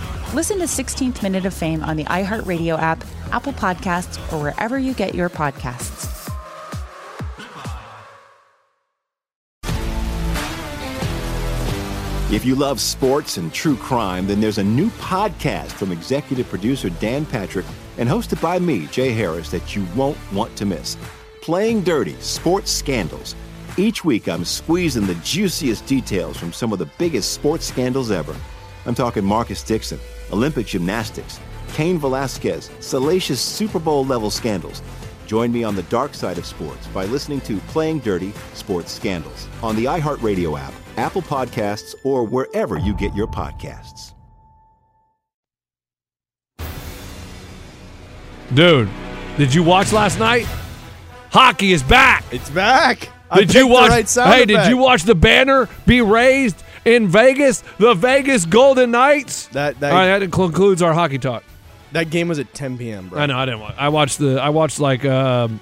[0.33, 3.03] Listen to 16th Minute of Fame on the iHeartRadio app,
[3.33, 6.07] Apple Podcasts, or wherever you get your podcasts.
[12.31, 16.89] If you love sports and true crime, then there's a new podcast from executive producer
[16.89, 17.65] Dan Patrick
[17.97, 20.95] and hosted by me, Jay Harris, that you won't want to miss.
[21.41, 23.35] Playing Dirty Sports Scandals.
[23.75, 28.33] Each week, I'm squeezing the juiciest details from some of the biggest sports scandals ever.
[28.85, 29.99] I'm talking Marcus Dixon,
[30.31, 31.39] Olympic gymnastics,
[31.73, 34.81] Kane Velasquez, salacious Super Bowl level scandals.
[35.27, 39.47] Join me on the dark side of sports by listening to Playing Dirty Sports Scandals
[39.63, 44.11] on the iHeartRadio app, Apple Podcasts, or wherever you get your podcasts.
[48.53, 48.89] Dude,
[49.37, 50.45] did you watch last night?
[51.31, 52.25] Hockey is back.
[52.31, 53.07] It's back.
[53.29, 53.89] I Did you picked the watch?
[53.89, 57.61] right sound hey, did you watch the banner be raised in Vegas?
[57.77, 59.47] The Vegas Golden Knights.
[59.47, 61.43] That that All right, that concludes our hockey talk.
[61.91, 63.19] That game was at 10 p.m., bro.
[63.19, 63.75] I know I didn't watch.
[63.77, 64.41] I watched the.
[64.41, 65.59] I watched like um,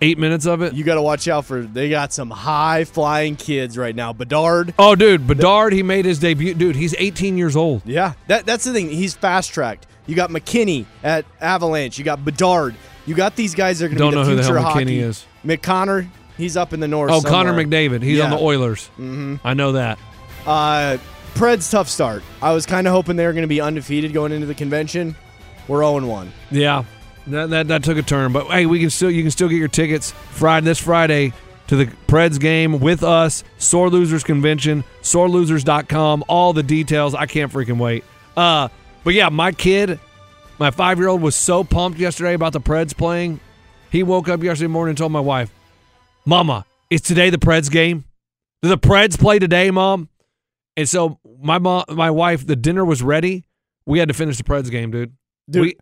[0.00, 0.72] eight minutes of it.
[0.72, 1.60] You got to watch out for.
[1.62, 4.12] They got some high flying kids right now.
[4.12, 4.72] Bedard.
[4.78, 6.54] Oh, dude, Bedard, he made his debut.
[6.54, 7.82] Dude, he's 18 years old.
[7.84, 8.88] Yeah, that that's the thing.
[8.88, 9.86] He's fast tracked.
[10.06, 11.98] You got McKinney at Avalanche.
[11.98, 12.74] You got Bedard.
[13.04, 14.58] You got these guys that are going to Don't be the know who the future
[14.58, 14.84] hell hockey.
[14.86, 15.26] McKinney is.
[15.44, 16.08] McConnor.
[16.38, 17.10] He's up in the north.
[17.10, 17.52] Oh, Connor.
[17.52, 18.02] McDavid.
[18.02, 18.88] He's on the Oilers.
[18.92, 19.36] Mm-hmm.
[19.44, 19.98] I know that.
[20.46, 20.96] Uh,
[21.34, 22.22] Pred's tough start.
[22.40, 25.16] I was kind of hoping they were going to be undefeated going into the convention.
[25.66, 26.32] We're 0 1.
[26.50, 26.84] Yeah,
[27.26, 28.32] that, that that took a turn.
[28.32, 31.32] But hey, we can still you can still get your tickets Friday this Friday
[31.66, 33.44] to the Preds game with us.
[33.58, 36.24] Sore Losers Convention, sorelosers.com.
[36.28, 37.14] All the details.
[37.14, 38.04] I can't freaking wait.
[38.36, 38.68] Uh,
[39.04, 40.00] but yeah, my kid,
[40.58, 43.40] my five year old, was so pumped yesterday about the Preds playing.
[43.90, 45.52] He woke up yesterday morning and told my wife,
[46.28, 48.04] "Mama, is today the Preds game?
[48.60, 50.10] Do the Preds play today, Mom?"
[50.76, 53.46] And so my mom, my wife, the dinner was ready.
[53.86, 55.14] We had to finish the Preds game, dude.
[55.48, 55.62] Dude.
[55.62, 55.76] We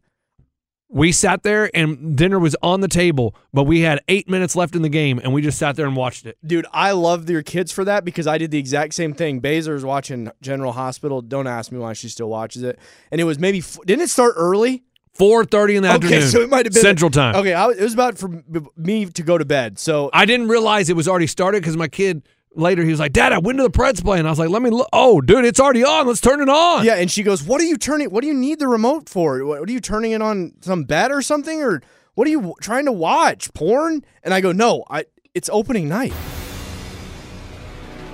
[0.88, 4.76] we sat there and dinner was on the table, but we had eight minutes left
[4.76, 6.38] in the game, and we just sat there and watched it.
[6.46, 9.40] Dude, I love your kids for that because I did the exact same thing.
[9.40, 11.22] Bazer's watching General Hospital.
[11.22, 12.78] Don't ask me why she still watches it.
[13.10, 14.84] And it was maybe didn't it start early?
[15.18, 17.34] Four thirty in the Okay, afternoon, so it might have been Central Time.
[17.36, 18.28] Okay, I, was- it was about for
[18.76, 19.78] me to go to bed.
[19.78, 22.22] So I didn't realize it was already started because my kid
[22.54, 24.50] later he was like, "Dad, I went to the Preds play," and I was like,
[24.50, 26.06] "Let me look." Oh, dude, it's already on.
[26.06, 26.84] Let's turn it on.
[26.84, 28.10] yeah, and she goes, "What are you turning?
[28.10, 29.44] What do you need the remote for?
[29.44, 30.52] What, what are you turning it on?
[30.60, 31.82] Some bet or something, or
[32.14, 33.52] what are you trying to watch?
[33.54, 35.04] Porn?" And I go, "No, I.
[35.34, 36.14] It's opening night.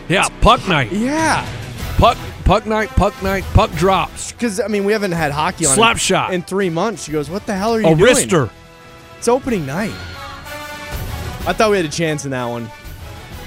[0.09, 0.29] yeah.
[0.41, 1.47] Puck night, Yeah,
[1.99, 5.75] puck, puck night, puck night, puck drops, because I mean we haven't had hockey on
[5.75, 6.35] Slap in, shot.
[6.35, 7.95] in three months." She goes, "What the hell are you doing?
[7.95, 8.51] a doing?" wrister.
[9.19, 9.95] It's opening night.
[11.45, 12.71] I thought we had a chance in that one.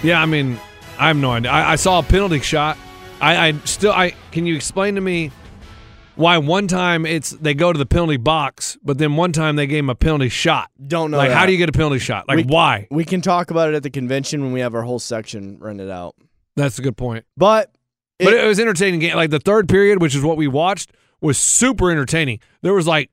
[0.03, 0.59] Yeah, I mean,
[0.97, 1.51] I have no idea.
[1.51, 2.77] I, I saw a penalty shot.
[3.21, 5.31] I, I still, I can you explain to me
[6.15, 9.67] why one time it's they go to the penalty box, but then one time they
[9.67, 10.69] gave him a penalty shot?
[10.85, 11.17] Don't know.
[11.17, 12.27] like, how do you get a penalty shot?
[12.27, 12.87] Like, We- why?
[12.91, 15.89] We can talk about it at the convention when we have our whole section rented
[15.89, 16.15] out.
[16.57, 17.25] That's a good point.
[17.37, 17.74] But
[18.19, 19.15] But it, was entertaining game.
[19.15, 20.91] Like the third period, which is what we watched,
[21.21, 22.39] was super entertaining.
[22.61, 23.11] There was like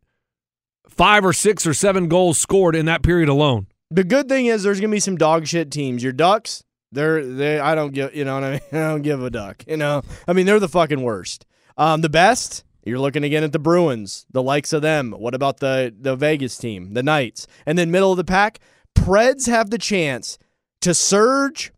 [0.88, 3.66] five or six or seven goals scored in that period alone.
[3.90, 6.02] the good thing is there's gonna be some dog shit teams.
[6.02, 7.58] Your Ducks, they're they.
[7.58, 8.14] I don't give.
[8.14, 8.60] You know what I mean?
[8.72, 9.64] I don't give a duck.
[9.66, 10.02] You know.
[10.28, 11.46] I mean they're the fucking worst.
[11.76, 12.64] Um, the best.
[12.84, 15.12] You're looking again at the Bruins, the likes of them.
[15.12, 18.58] What about the the Vegas team, the Knights, and then middle of the pack?
[18.94, 20.36] Preds have the chance
[20.80, 21.72] to surge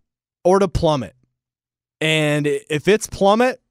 [0.44, 1.14] or to plummet.
[2.04, 3.62] And if it's plummet,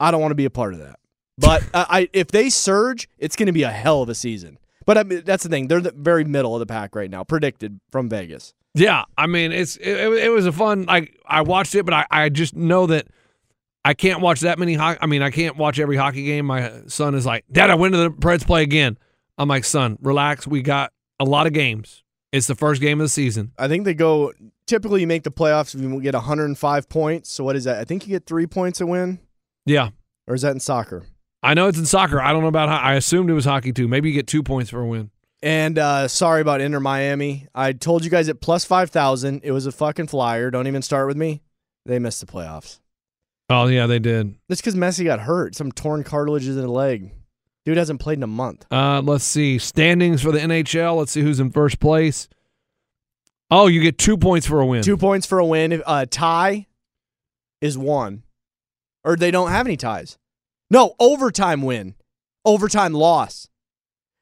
[0.00, 0.98] I don't want to be a part of that.
[1.38, 4.58] But I, I, if they surge, it's going to be a hell of a season.
[4.84, 7.24] But I mean, that's the thing; they're the very middle of the pack right now,
[7.24, 8.52] predicted from Vegas.
[8.74, 10.84] Yeah, I mean, it's it, it, was a fun.
[10.84, 13.06] Like I watched it, but I, I just know that
[13.84, 14.74] I can't watch that many.
[14.74, 16.46] Ho- I mean, I can't watch every hockey game.
[16.46, 18.98] My son is like, Dad, I went to the Preds play again.
[19.38, 20.46] I'm like, son, relax.
[20.46, 22.02] We got a lot of games.
[22.32, 23.52] It's the first game of the season.
[23.56, 24.32] I think they go.
[24.66, 27.30] Typically, you make the playoffs if you get 105 points.
[27.30, 27.78] So what is that?
[27.78, 29.18] I think you get three points a win,
[29.66, 29.90] Yeah,
[30.26, 31.04] or is that in soccer?
[31.42, 32.20] I know it's in soccer.
[32.20, 32.68] I don't know about.
[32.70, 33.86] Ho- I assumed it was hockey too.
[33.88, 35.10] Maybe you get two points for a win.
[35.42, 37.48] And uh, sorry about Inter Miami.
[37.54, 39.42] I told you guys at plus 5,000.
[39.44, 40.50] It was a fucking flyer.
[40.50, 41.42] Don't even start with me.
[41.84, 42.78] They missed the playoffs.
[43.50, 44.36] Oh yeah, they did.
[44.48, 45.54] That's because Messi got hurt.
[45.54, 47.12] Some torn cartilages in the leg.
[47.66, 48.64] Dude hasn't played in a month.
[48.70, 50.96] Uh, let's see standings for the NHL.
[50.96, 52.26] Let's see who's in first place.
[53.56, 54.82] Oh, you get two points for a win.
[54.82, 55.70] Two points for a win.
[55.70, 56.66] If a tie
[57.60, 58.24] is one,
[59.04, 60.18] or they don't have any ties.
[60.70, 61.94] No, overtime win,
[62.44, 63.48] overtime loss.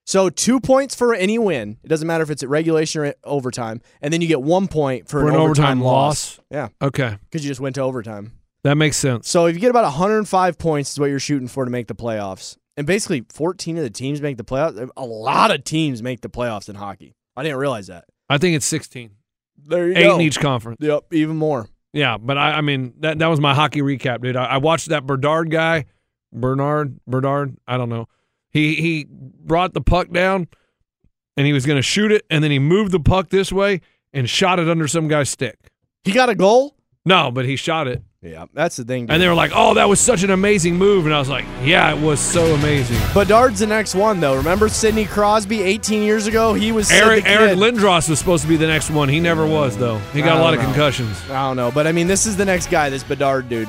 [0.05, 1.79] So two points for any win.
[1.83, 5.09] It doesn't matter if it's at regulation or overtime, and then you get one point
[5.09, 6.39] for, For an, an overtime, overtime loss.
[6.39, 6.47] loss?
[6.51, 8.33] Yeah, Okay, because you just went to overtime.
[8.65, 9.29] that makes sense.
[9.31, 11.95] So if you get about 105 points, is what you're shooting for to make the
[11.95, 12.59] playoffs.
[12.77, 14.91] And basically, 14 of the teams make the playoffs.
[14.97, 17.15] A lot of teams make the playoffs in hockey.
[17.37, 18.05] I didn't realize that.
[18.29, 19.11] I think it's sixteen.
[19.67, 20.15] There you Eight go.
[20.17, 20.79] in each conference.
[20.81, 21.69] Yep, even more.
[21.93, 24.37] Yeah, but I, I mean that that was my hockey recap, dude.
[24.37, 25.85] I, I watched that Bernard guy,
[26.33, 27.57] Bernard, Bernard.
[27.67, 28.07] I don't know.
[28.51, 30.49] He he brought the puck down,
[31.37, 33.81] and he was going to shoot it, and then he moved the puck this way
[34.13, 35.59] and shot it under some guy's stick.
[36.05, 36.77] He got a goal.
[37.05, 39.07] No, but he shot it, Yeah, that's the thing.
[39.07, 39.11] dude.
[39.15, 41.45] and they were like, "Oh, that was such an amazing move," and I was like,
[41.65, 44.37] "Yeah, it was so amazing." Bedard's the next one, though.
[44.37, 46.55] Remember Sidney Crosby 18 years ago?
[46.55, 47.59] He was Eric Eric.
[47.59, 49.09] Lindros was supposed to be the next one.
[49.09, 49.99] He never was though.
[50.13, 51.21] He got a lot don't of concussions.
[51.29, 53.69] I don't know, but I mean, this is the next guy, this Bedard dude.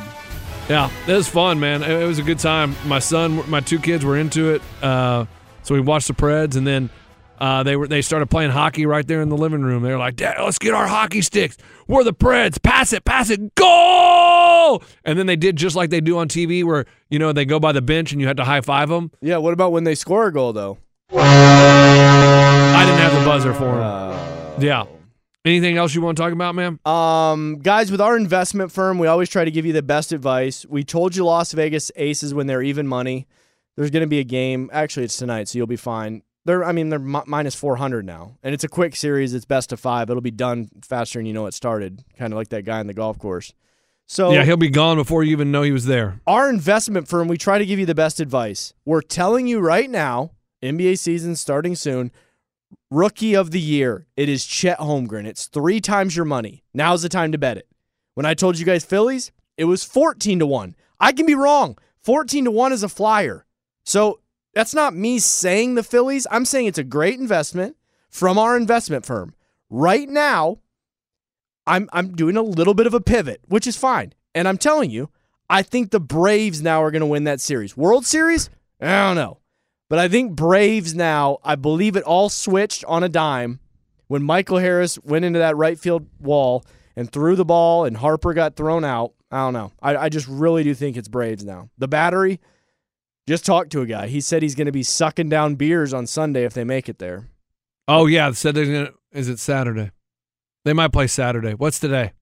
[0.69, 1.81] Yeah, it was fun, man.
[1.81, 2.75] It, it was a good time.
[2.85, 5.25] My son, my two kids were into it, uh,
[5.63, 6.89] so we watched the Preds, and then
[7.43, 9.83] uh, they were they started playing hockey right there in the living room.
[9.83, 11.57] They were like, "Dad, let's get our hockey sticks.
[11.89, 12.61] We're the Preds.
[12.63, 16.63] Pass it, pass it, goal!" And then they did just like they do on TV
[16.63, 19.11] where, you know, they go by the bench and you had to high five them.
[19.19, 20.77] Yeah, what about when they score a goal though?
[21.11, 24.61] I didn't have the buzzer for them.
[24.61, 24.85] yeah.
[25.43, 26.79] Anything else you want to talk about, man?
[26.85, 30.65] Um, guys, with our investment firm, we always try to give you the best advice.
[30.65, 33.27] We told you Las Vegas Aces when they're even money.
[33.75, 34.69] There's going to be a game.
[34.71, 36.23] Actually, it's tonight, so you'll be fine.
[36.45, 39.33] They're, I mean, they're mi- minus 400 now, and it's a quick series.
[39.33, 40.09] It's best of five.
[40.09, 42.03] It'll be done faster than you know it started.
[42.17, 43.53] Kind of like that guy in the golf course.
[44.05, 46.19] So yeah, he'll be gone before you even know he was there.
[46.27, 48.73] our investment firm, we try to give you the best advice.
[48.83, 50.31] We're telling you right now,
[50.61, 52.11] NBA season starting soon.
[52.91, 55.25] Rookie of the year, it is Chet Holmgren.
[55.25, 56.63] It's three times your money.
[56.73, 57.67] Now's the time to bet it.
[58.13, 60.75] When I told you guys Phillies, it was 14 to 1.
[60.99, 61.77] I can be wrong.
[62.01, 63.45] 14 to 1 is a flyer.
[63.85, 64.19] So
[64.53, 66.27] that's not me saying the Phillies.
[66.29, 67.75] I'm saying it's a great investment
[68.09, 69.33] from our investment firm.
[69.69, 70.59] Right now,
[71.65, 74.13] I'm I'm doing a little bit of a pivot, which is fine.
[74.35, 75.09] And I'm telling you,
[75.49, 77.77] I think the Braves now are going to win that series.
[77.77, 78.49] World Series?
[78.81, 79.39] I don't know.
[79.89, 83.59] But I think Braves now, I believe it all switched on a dime
[84.07, 88.33] when Michael Harris went into that right field wall and threw the ball and Harper
[88.33, 89.13] got thrown out.
[89.31, 89.71] I don't know.
[89.81, 91.69] I, I just really do think it's Braves now.
[91.77, 92.39] The battery,
[93.27, 94.07] just talked to a guy.
[94.07, 96.99] He said he's going to be sucking down beers on Sunday if they make it
[96.99, 97.29] there.
[97.87, 98.91] Oh yeah, said they're gonna.
[99.11, 99.91] Is it Saturday?
[100.65, 101.53] They might play Saturday.
[101.53, 102.13] What's today?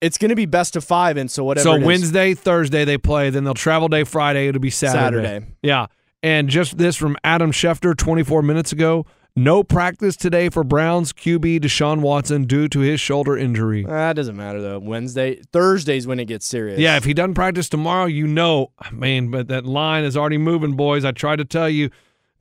[0.00, 1.78] It's going to be best of five, and so whatever.
[1.78, 3.30] so Wednesday, Thursday they play.
[3.30, 4.48] Then they'll travel day Friday.
[4.48, 5.24] It'll be Saturday.
[5.24, 5.46] Saturday.
[5.62, 5.86] Yeah.
[6.22, 9.06] And just this from Adam Schefter 24 minutes ago.
[9.36, 13.84] No practice today for Browns QB Deshaun Watson due to his shoulder injury.
[13.84, 14.78] That doesn't matter though.
[14.78, 16.78] Wednesday, Thursday's when it gets serious.
[16.78, 20.76] Yeah, if he doesn't practice tomorrow, you know, man, but that line is already moving,
[20.76, 21.04] boys.
[21.04, 21.90] I tried to tell you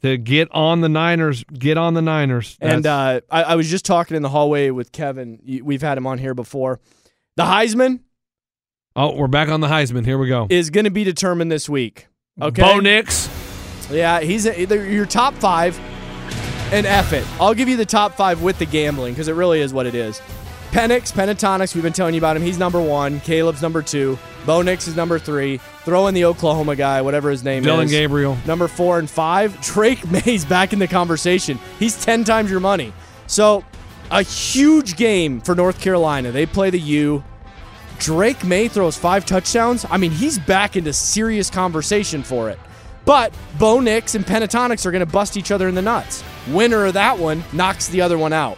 [0.04, 1.44] to get on the Niners.
[1.46, 2.58] Get on the Niners.
[2.62, 5.40] And uh, I, I was just talking in the hallway with Kevin.
[5.64, 6.80] We've had him on here before.
[7.38, 8.02] The Heisman
[8.96, 10.06] oh, we're back on the Heisman.
[10.06, 10.48] Here we go.
[10.50, 12.08] is going to be determined this week.
[12.42, 12.62] Okay.
[12.62, 13.30] Bo Nix.
[13.90, 15.80] Yeah, he's a, your top five.
[16.74, 17.24] And F it.
[17.40, 19.94] I'll give you the top five with the gambling because it really is what it
[19.94, 20.20] is.
[20.72, 22.42] Penix, Pentatonics, we've been telling you about him.
[22.42, 23.20] He's number one.
[23.20, 24.18] Caleb's number two.
[24.44, 25.58] Bo Nix is number three.
[25.86, 27.92] Throw in the Oklahoma guy, whatever his name Dylan is.
[27.92, 28.38] Dillon Gabriel.
[28.48, 29.62] Number four and five.
[29.62, 31.60] Drake Maye's back in the conversation.
[31.78, 32.92] He's 10 times your money.
[33.28, 33.64] So,
[34.10, 36.32] a huge game for North Carolina.
[36.32, 37.24] They play the U.
[38.00, 39.86] Drake Maye throws five touchdowns.
[39.92, 42.58] I mean, he's back into serious conversation for it.
[43.06, 46.24] But Bo Nix and Pentatonics are going to bust each other in the nuts.
[46.48, 48.58] Winner of that one knocks the other one out.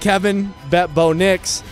[0.00, 1.62] Kevin bet Bo Nix.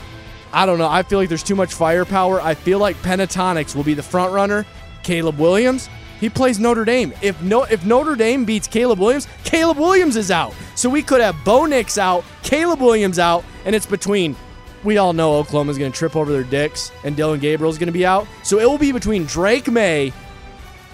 [0.52, 0.88] I don't know.
[0.88, 2.40] I feel like there's too much firepower.
[2.40, 4.64] I feel like Pentatonics will be the front runner.
[5.02, 5.88] Caleb Williams,
[6.20, 7.12] he plays Notre Dame.
[7.22, 10.54] If no, if Notre Dame beats Caleb Williams, Caleb Williams is out.
[10.74, 14.36] So we could have Bo Nix out, Caleb Williams out, and it's between.
[14.84, 17.92] We all know Oklahoma's going to trip over their dicks, and Dillon Gabriel's going to
[17.92, 18.28] be out.
[18.44, 20.12] So it will be between Drake Maye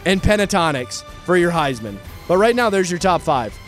[0.07, 1.99] and Pentatonics for your Heisman.
[2.27, 3.59] But right now, there's your top five.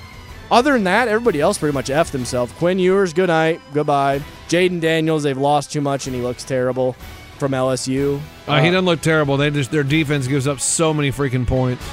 [0.51, 2.57] Other than that, everybody else pretty much effed himself.
[2.59, 4.21] Quinn Ewers, good night, goodbye.
[4.49, 6.93] Jayden Daniels, they've lost too much and he looks terrible
[7.39, 8.21] from LSU.
[8.47, 9.37] Uh, he doesn't look terrible.
[9.37, 11.85] They just their defense gives up so many freaking points.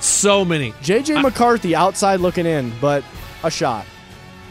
[0.00, 0.72] So many.
[0.72, 3.02] JJ McCarthy outside looking in, but
[3.42, 3.86] a shot.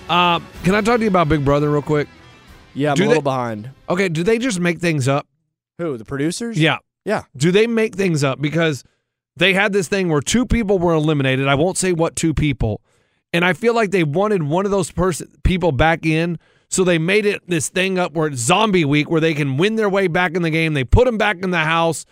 [0.09, 2.07] Uh, can I talk to you about Big Brother real quick?
[2.73, 3.69] Yeah, I'm Do a little they- behind.
[3.87, 5.27] Okay, do they just make things up?
[5.77, 6.59] Who, the producers?
[6.59, 6.77] Yeah.
[7.05, 7.23] Yeah.
[7.37, 8.41] Do they make things up?
[8.41, 8.83] Because
[9.37, 11.47] they had this thing where two people were eliminated.
[11.47, 12.81] I won't say what two people.
[13.33, 16.39] And I feel like they wanted one of those person people back in.
[16.69, 19.75] So they made it this thing up where it's zombie week where they can win
[19.75, 20.73] their way back in the game.
[20.73, 22.05] They put them back in the house.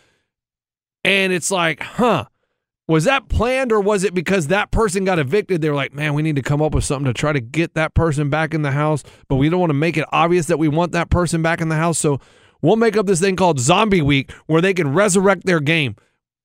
[1.04, 2.26] And it's like, huh,
[2.88, 5.62] was that planned or was it because that person got evicted?
[5.62, 7.74] They were like, man, we need to come up with something to try to get
[7.76, 10.60] that person back in the house, but we don't want to make it obvious that
[10.60, 11.98] we want that person back in the house.
[11.98, 12.20] So
[12.62, 15.96] we'll make up this thing called Zombie Week where they can resurrect their game.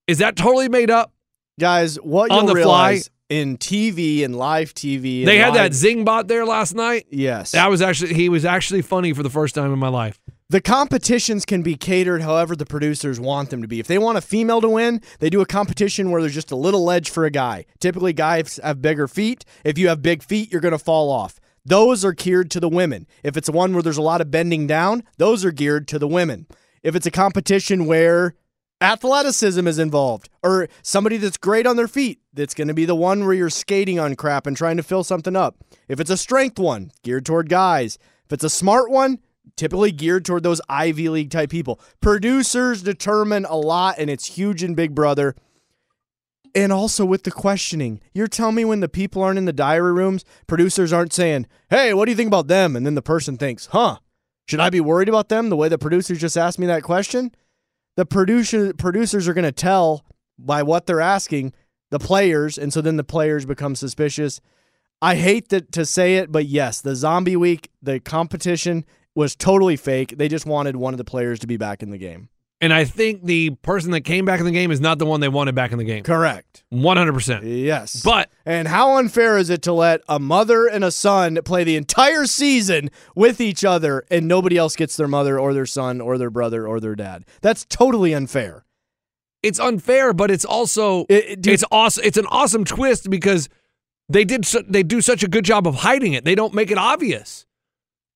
[0.07, 1.13] Is that totally made up?
[1.59, 3.01] Guys, what On the fly.
[3.29, 5.21] In TV and live TV.
[5.21, 7.07] and They had that live- Zingbot there last night.
[7.11, 7.53] Yes.
[7.53, 10.19] That was actually he was actually funny for the first time in my life.
[10.51, 13.81] The competitions can be catered however the producers want them to be.
[13.81, 16.57] If they want a female to win, they do a competition where there's just a
[16.57, 17.67] little ledge for a guy.
[17.81, 19.45] Typically, guys have bigger feet.
[19.63, 21.39] If you have big feet, you're going to fall off.
[21.67, 23.07] Those are geared to the women.
[23.23, 26.09] If it's one where there's a lot of bending down, those are geared to the
[26.09, 26.47] women.
[26.83, 28.35] If it's a competition where
[28.81, 32.95] athleticism is involved or somebody that's great on their feet, that's going to be the
[32.95, 35.57] one where you're skating on crap and trying to fill something up.
[35.89, 37.99] If it's a strength one, geared toward guys.
[38.27, 39.19] If it's a smart one,
[39.57, 41.81] typically geared toward those Ivy League type people.
[42.01, 45.35] Producers determine a lot, and it's huge in Big Brother.
[46.55, 49.93] And also with the questioning, you're telling me when the people aren't in the diary
[49.93, 52.75] rooms, producers aren't saying, hey, what do you think about them?
[52.75, 53.99] And then the person thinks, huh,
[54.47, 57.33] should I be worried about them the way the producers just asked me that question?
[57.99, 60.05] The producer producers are going to tell
[60.39, 61.53] by what they're asking
[61.91, 64.41] the players, and so then the players become suspicious.
[65.03, 68.85] I hate that to say it, but yes, the zombie week, the competition
[69.17, 70.15] was totally fake.
[70.17, 72.29] They just wanted one of the players to be back in the game.
[72.61, 75.21] And I think the person that came back in the game is not the one
[75.21, 76.03] they wanted back in the game.
[76.03, 76.65] Correct.
[76.73, 77.43] 100%.
[77.45, 78.03] Yes.
[78.03, 81.77] But and how unfair is it to let a mother and a son play the
[81.77, 86.19] entire season with each other and nobody else gets their mother or their son or
[86.19, 87.25] their brother or their dad?
[87.43, 88.65] That's totally unfair.
[89.41, 92.03] It's unfair, but it's also It- it- it's awesome.
[92.05, 93.49] It's an awesome twist because
[94.09, 96.25] they did su- they do such a good job of hiding it.
[96.25, 97.47] They don't make it obvious.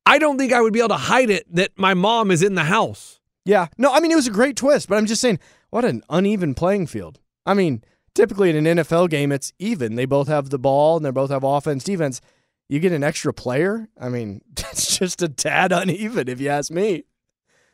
[0.05, 2.57] I don't think I would be able to hide it that my mom is in
[2.57, 3.21] the house.
[3.45, 3.69] Yeah.
[3.79, 5.39] No, I mean, it was a great twist, but I'm just saying,
[5.71, 7.21] what an uneven playing field.
[7.45, 7.83] I mean,
[8.15, 9.97] typically in an NFL game, it's even.
[9.97, 12.21] They both have the ball and they both have offense, defense.
[12.69, 13.89] You get an extra player.
[14.01, 17.05] I mean, it's just a tad uneven, if you ask me.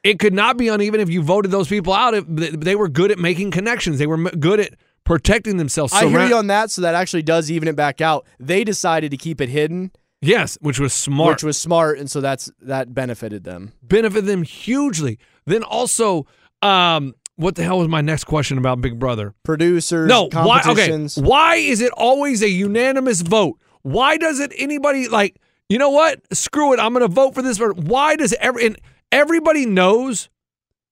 [0.05, 2.15] It could not be uneven if you voted those people out.
[2.15, 5.93] If they they were good at making connections, they were good at protecting themselves.
[5.93, 8.25] I hear you on that, so that actually does even it back out.
[8.39, 9.91] They decided to keep it hidden,
[10.21, 11.37] yes, which was smart.
[11.37, 13.73] which was smart, and so that's that benefited them.
[13.83, 15.19] benefit them hugely.
[15.47, 16.27] Then also,
[16.63, 19.35] um, what the hell was my next question about Big Brother?
[19.45, 20.63] Producers, No, why?
[20.67, 23.59] Okay, why is it always a unanimous vote?
[23.83, 25.41] Why doesn't anybody like?
[25.69, 26.21] You know what?
[26.35, 26.81] Screw it.
[26.81, 27.59] I'm going to vote for this.
[27.59, 28.79] Why does every and
[29.13, 30.29] everybody knows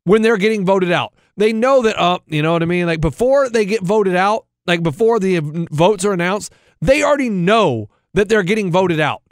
[0.05, 1.15] when they're getting voted out?
[1.37, 1.99] They know that.
[1.99, 2.87] Uh, you know what I mean?
[2.87, 7.89] Like before they get voted out, like before the votes are announced, they already know
[8.17, 9.23] that they're getting voted out.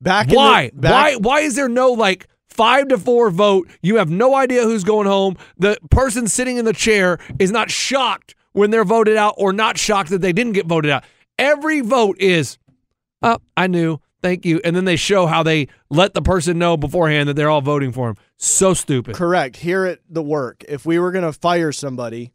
[0.00, 0.70] Back in Why?
[0.72, 1.16] the, back, why?
[1.16, 3.68] Why is there no like five to four vote?
[3.82, 5.36] You have no idea who's going home.
[5.58, 9.76] The person sitting in the chair is not shocked when they're voted out, or not
[9.76, 11.04] shocked that they didn't get voted out.
[11.38, 12.58] Every vote is,
[13.22, 14.00] oh, I knew.
[14.22, 14.60] Thank you.
[14.64, 17.92] And then they show how they let the person know beforehand that they're all voting
[17.92, 18.16] for him.
[18.38, 19.14] So stupid.
[19.14, 19.56] Correct.
[19.56, 22.32] Here at the work, if we were going to fire somebody,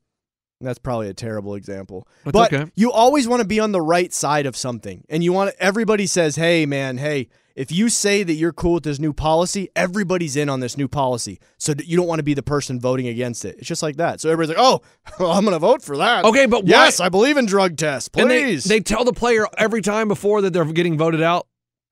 [0.65, 2.07] that's probably a terrible example.
[2.23, 2.71] That's but okay.
[2.75, 5.03] you always want to be on the right side of something.
[5.09, 8.83] And you want everybody says, "Hey man, hey, if you say that you're cool with
[8.83, 12.33] this new policy, everybody's in on this new policy." So you don't want to be
[12.33, 13.57] the person voting against it.
[13.59, 14.21] It's just like that.
[14.21, 14.81] So everybody's like, "Oh,
[15.19, 17.77] well, I'm going to vote for that." Okay, but why- yes, I believe in drug
[17.77, 18.09] tests.
[18.15, 18.63] And they, Please.
[18.63, 21.47] they tell the player every time before that they're getting voted out.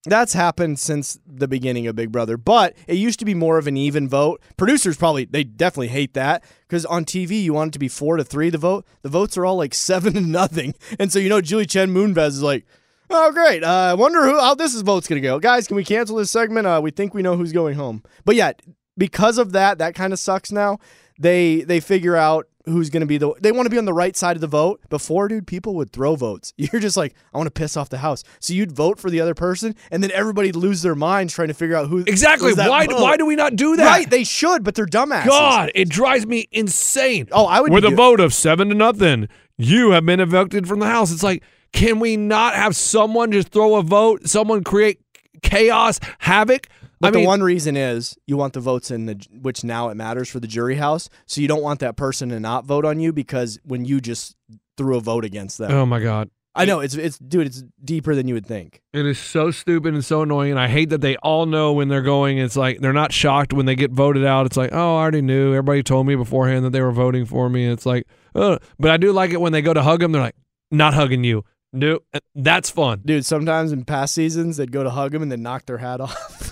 [0.05, 3.67] That's happened since the beginning of Big Brother, but it used to be more of
[3.67, 4.41] an even vote.
[4.55, 8.15] Producers probably they definitely hate that because on TV you want it to be four
[8.15, 8.49] to three.
[8.49, 11.65] The vote, the votes are all like seven to nothing, and so you know Julie
[11.65, 12.65] Chen Moonves is like,
[13.09, 15.37] oh great, uh, I wonder who how this is vote's gonna go.
[15.37, 16.65] Guys, can we cancel this segment?
[16.65, 18.53] Uh, we think we know who's going home, but yeah,
[18.97, 20.79] because of that, that kind of sucks now.
[21.19, 23.93] They they figure out who's going to be the they want to be on the
[23.93, 27.37] right side of the vote before dude people would throw votes you're just like i
[27.37, 30.11] want to piss off the house so you'd vote for the other person and then
[30.11, 32.53] everybody'd lose their minds trying to figure out who Exactly.
[32.53, 32.85] Why?
[32.87, 33.01] vote.
[33.01, 33.85] Why do we not do that?
[33.85, 37.27] right they should but they're dumbasses God, it drives me insane.
[37.31, 40.79] oh i would with a vote of seven to nothing, you have been evicted from
[40.79, 41.11] the house.
[41.11, 41.43] It's like,
[41.73, 44.27] can we not have someone just throw a vote?
[44.27, 44.99] Someone create
[45.43, 46.67] chaos, havoc.
[46.99, 49.95] But I the one reason is you want the votes in the which now it
[49.95, 52.99] matters for the jury house so you don't want that person to not vote on
[52.99, 54.35] you because when you just
[54.77, 58.15] threw a vote against them oh my god, i know it's it's dude it's deeper
[58.15, 60.51] than you would think it is so stupid and so annoying.
[60.51, 62.39] And I hate that they all know when they're going.
[62.39, 64.47] It's like they're not shocked when they get voted out.
[64.47, 65.51] It's like, oh, I already knew.
[65.51, 67.67] Everybody told me beforehand that they were voting for me.
[67.67, 70.11] It's like, oh, but I do like it when they go to hug them.
[70.11, 70.35] They're like,
[70.71, 71.43] not hugging you.
[71.71, 73.03] No, eh, that's fun.
[73.05, 76.01] dude sometimes in past seasons they'd go to hug them and then knock their hat
[76.01, 76.51] off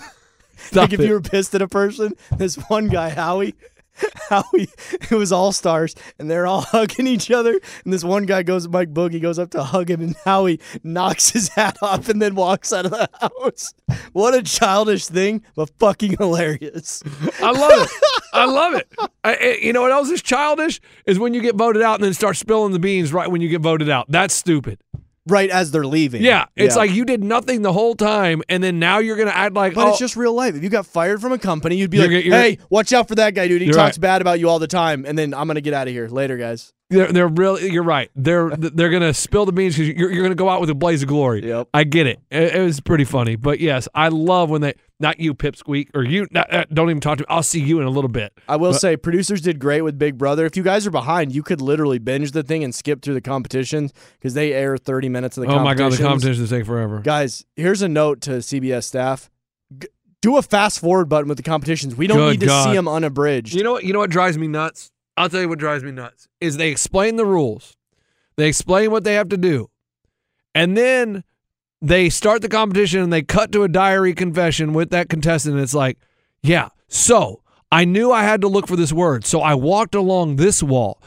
[0.74, 1.06] like if it.
[1.08, 3.56] you were pissed at a person, this one guy, Howie,
[4.30, 7.60] Howie, it was all stars, and they're all hugging each other.
[7.84, 11.30] And this one guy goes, Mike Boogie goes up to hug him, and Howie knocks
[11.32, 13.74] his hat off and then walks out of the house.
[14.14, 17.02] What a childish thing, but fucking hilarious.
[17.42, 17.90] I love it.
[18.34, 18.88] I love it.
[19.24, 22.04] I, I- you know what else is childish is when you get voted out and
[22.04, 24.06] then start spilling the beans right when you get voted out.
[24.10, 24.80] That's stupid.
[25.28, 26.22] Right as they're leaving.
[26.24, 26.80] Yeah, it's Yeah.
[26.80, 29.88] like you did nothing the whole time, and then now you're gonna act like, But
[29.88, 30.56] oh, it's just real life.
[30.56, 32.94] If you got fired from a company, you'd be You're like, g- you're- "Hey, watch
[32.94, 33.62] out for that guy, dude.
[33.62, 34.02] He talks right.
[34.02, 36.38] bad about you all the time." And then I'm gonna get out of here later,
[36.38, 36.74] guys.
[36.90, 37.72] They're they're really.
[37.72, 38.10] You're right.
[38.16, 41.02] They're they're gonna spill the beans because you're you're gonna go out with a blaze
[41.02, 41.46] of glory.
[41.48, 41.70] Yep.
[41.74, 42.20] I get it.
[42.32, 42.56] it.
[42.56, 46.28] It was pretty funny, but yes, I love when they not you pipsqueak or you
[46.32, 47.28] not, uh, don't even talk to me.
[47.30, 48.34] I'll see you in a little bit.
[48.50, 50.46] I will But- say, producers did great with Big Brother.
[50.48, 53.22] If you guys are behind, you could literally binge the thing and skip through the
[53.22, 56.08] competitions because they air 30 minutes of the Oh my god, the competitions.
[56.08, 57.00] competitions take forever.
[57.02, 59.30] Guys, here's a note to CBS staff.
[59.78, 59.88] G-
[60.24, 61.96] do a fast forward button with the competitions.
[61.96, 62.64] We don't Good need to God.
[62.70, 63.54] see them unabridged.
[63.54, 63.84] You know what?
[63.84, 64.92] You know what drives me nuts?
[65.18, 67.76] I'll tell you what drives me nuts is they explain the rules,
[68.36, 69.70] they explain what they have to do,
[70.54, 71.24] and then
[71.82, 75.56] they start the competition and they cut to a diary confession with that contestant.
[75.56, 75.98] And it's like,
[76.42, 77.42] yeah, so
[77.72, 81.02] I knew I had to look for this word, so I walked along this wall.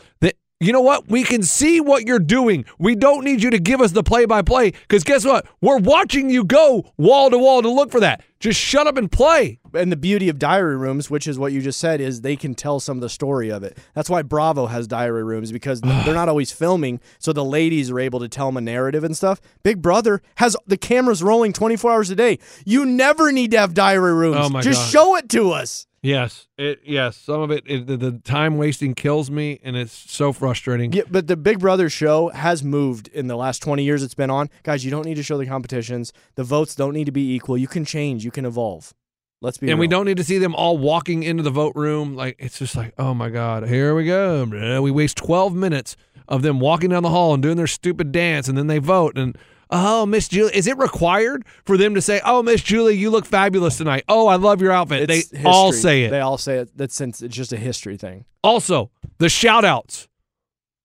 [0.63, 1.09] You know what?
[1.09, 2.67] We can see what you're doing.
[2.79, 5.47] We don't need you to give us the play by play because guess what?
[5.63, 8.23] We're watching you go wall to wall to look for that.
[8.41, 9.59] Just shut up and play.
[9.73, 12.55] And the beauty of diary rooms, which is what you just said, is they can
[12.55, 13.79] tell some of the story of it.
[13.95, 17.99] That's why Bravo has diary rooms because they're not always filming, so the ladies are
[17.99, 19.41] able to tell them a narrative and stuff.
[19.63, 22.39] Big Brother has the cameras rolling 24 hours a day.
[22.67, 24.37] You never need to have diary rooms.
[24.39, 24.91] Oh my just God.
[24.91, 25.87] show it to us.
[26.03, 27.17] Yes, it yes.
[27.17, 30.93] Some of it, it the, the time wasting kills me, and it's so frustrating.
[30.93, 34.31] Yeah, but the Big Brother show has moved in the last 20 years it's been
[34.31, 34.49] on.
[34.63, 36.13] Guys, you don't need to show the competitions.
[36.37, 37.59] The votes don't need to be equal.
[37.59, 38.95] You can change, you can evolve.
[39.43, 42.15] Let's be and we don't need to see them all walking into the vote room.
[42.15, 44.45] Like it's just like, oh my god, here we go.
[44.81, 45.97] We waste twelve minutes
[46.29, 49.19] of them walking down the hall and doing their stupid dance, and then they vote.
[49.19, 49.37] And
[49.71, 53.27] oh, Miss Julie, is it required for them to say, "Oh, Miss Julie, you look
[53.27, 54.05] fabulous tonight"?
[54.09, 55.09] Oh, I love your outfit.
[55.11, 56.11] It's they all say it.
[56.11, 56.77] They all say it.
[56.77, 58.25] That's since it's just a history thing.
[58.43, 60.09] also, the shout outs.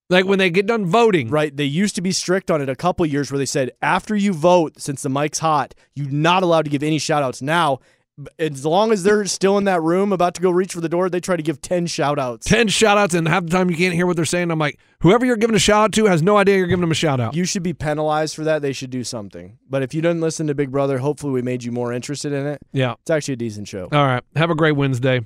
[0.09, 1.29] Like when they get done voting.
[1.29, 1.55] Right.
[1.55, 4.33] They used to be strict on it a couple years where they said after you
[4.33, 7.41] vote, since the mic's hot, you're not allowed to give any shout outs.
[7.41, 7.79] Now,
[8.39, 11.09] as long as they're still in that room about to go reach for the door,
[11.09, 12.45] they try to give 10 shout outs.
[12.47, 14.51] 10 shout outs, and half the time you can't hear what they're saying.
[14.51, 16.91] I'm like, whoever you're giving a shout out to has no idea you're giving them
[16.91, 17.35] a shout out.
[17.35, 18.61] You should be penalized for that.
[18.61, 19.57] They should do something.
[19.69, 22.47] But if you didn't listen to Big Brother, hopefully we made you more interested in
[22.47, 22.61] it.
[22.71, 22.93] Yeah.
[23.01, 23.89] It's actually a decent show.
[23.91, 24.23] All right.
[24.35, 25.19] Have a great Wednesday.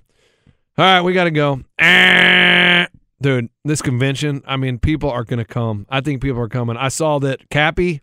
[0.78, 1.62] All right, we got to go.
[1.80, 2.88] Ah.
[3.22, 5.86] Dude, this convention, I mean, people are going to come.
[5.90, 6.78] I think people are coming.
[6.78, 8.00] I saw that Cappy,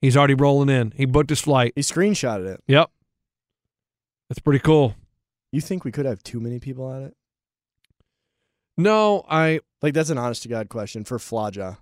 [0.00, 0.92] he's already rolling in.
[0.96, 1.74] He booked his flight.
[1.76, 2.64] He screenshotted it.
[2.66, 2.90] Yep.
[4.28, 4.94] That's pretty cool.
[5.52, 7.16] You think we could have too many people at it?
[8.76, 11.78] No, I Like, that's an honest to God question for Flaja.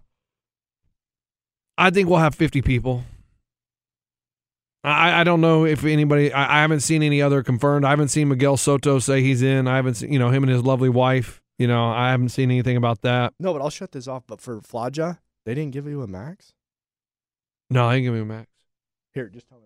[1.76, 3.04] I think we'll have 50 people.
[4.82, 7.84] I, I don't know if anybody, I, I haven't seen any other confirmed.
[7.84, 9.66] I haven't seen Miguel Soto say he's in.
[9.66, 11.42] I haven't seen, you know, him and his lovely wife.
[11.58, 13.34] You know, I haven't seen anything about that.
[13.40, 14.22] No, but I'll shut this off.
[14.26, 16.52] But for Flaja, they didn't give you a max?
[17.68, 18.50] No, I ain't giving me a max.
[19.12, 19.65] Here, just tell me.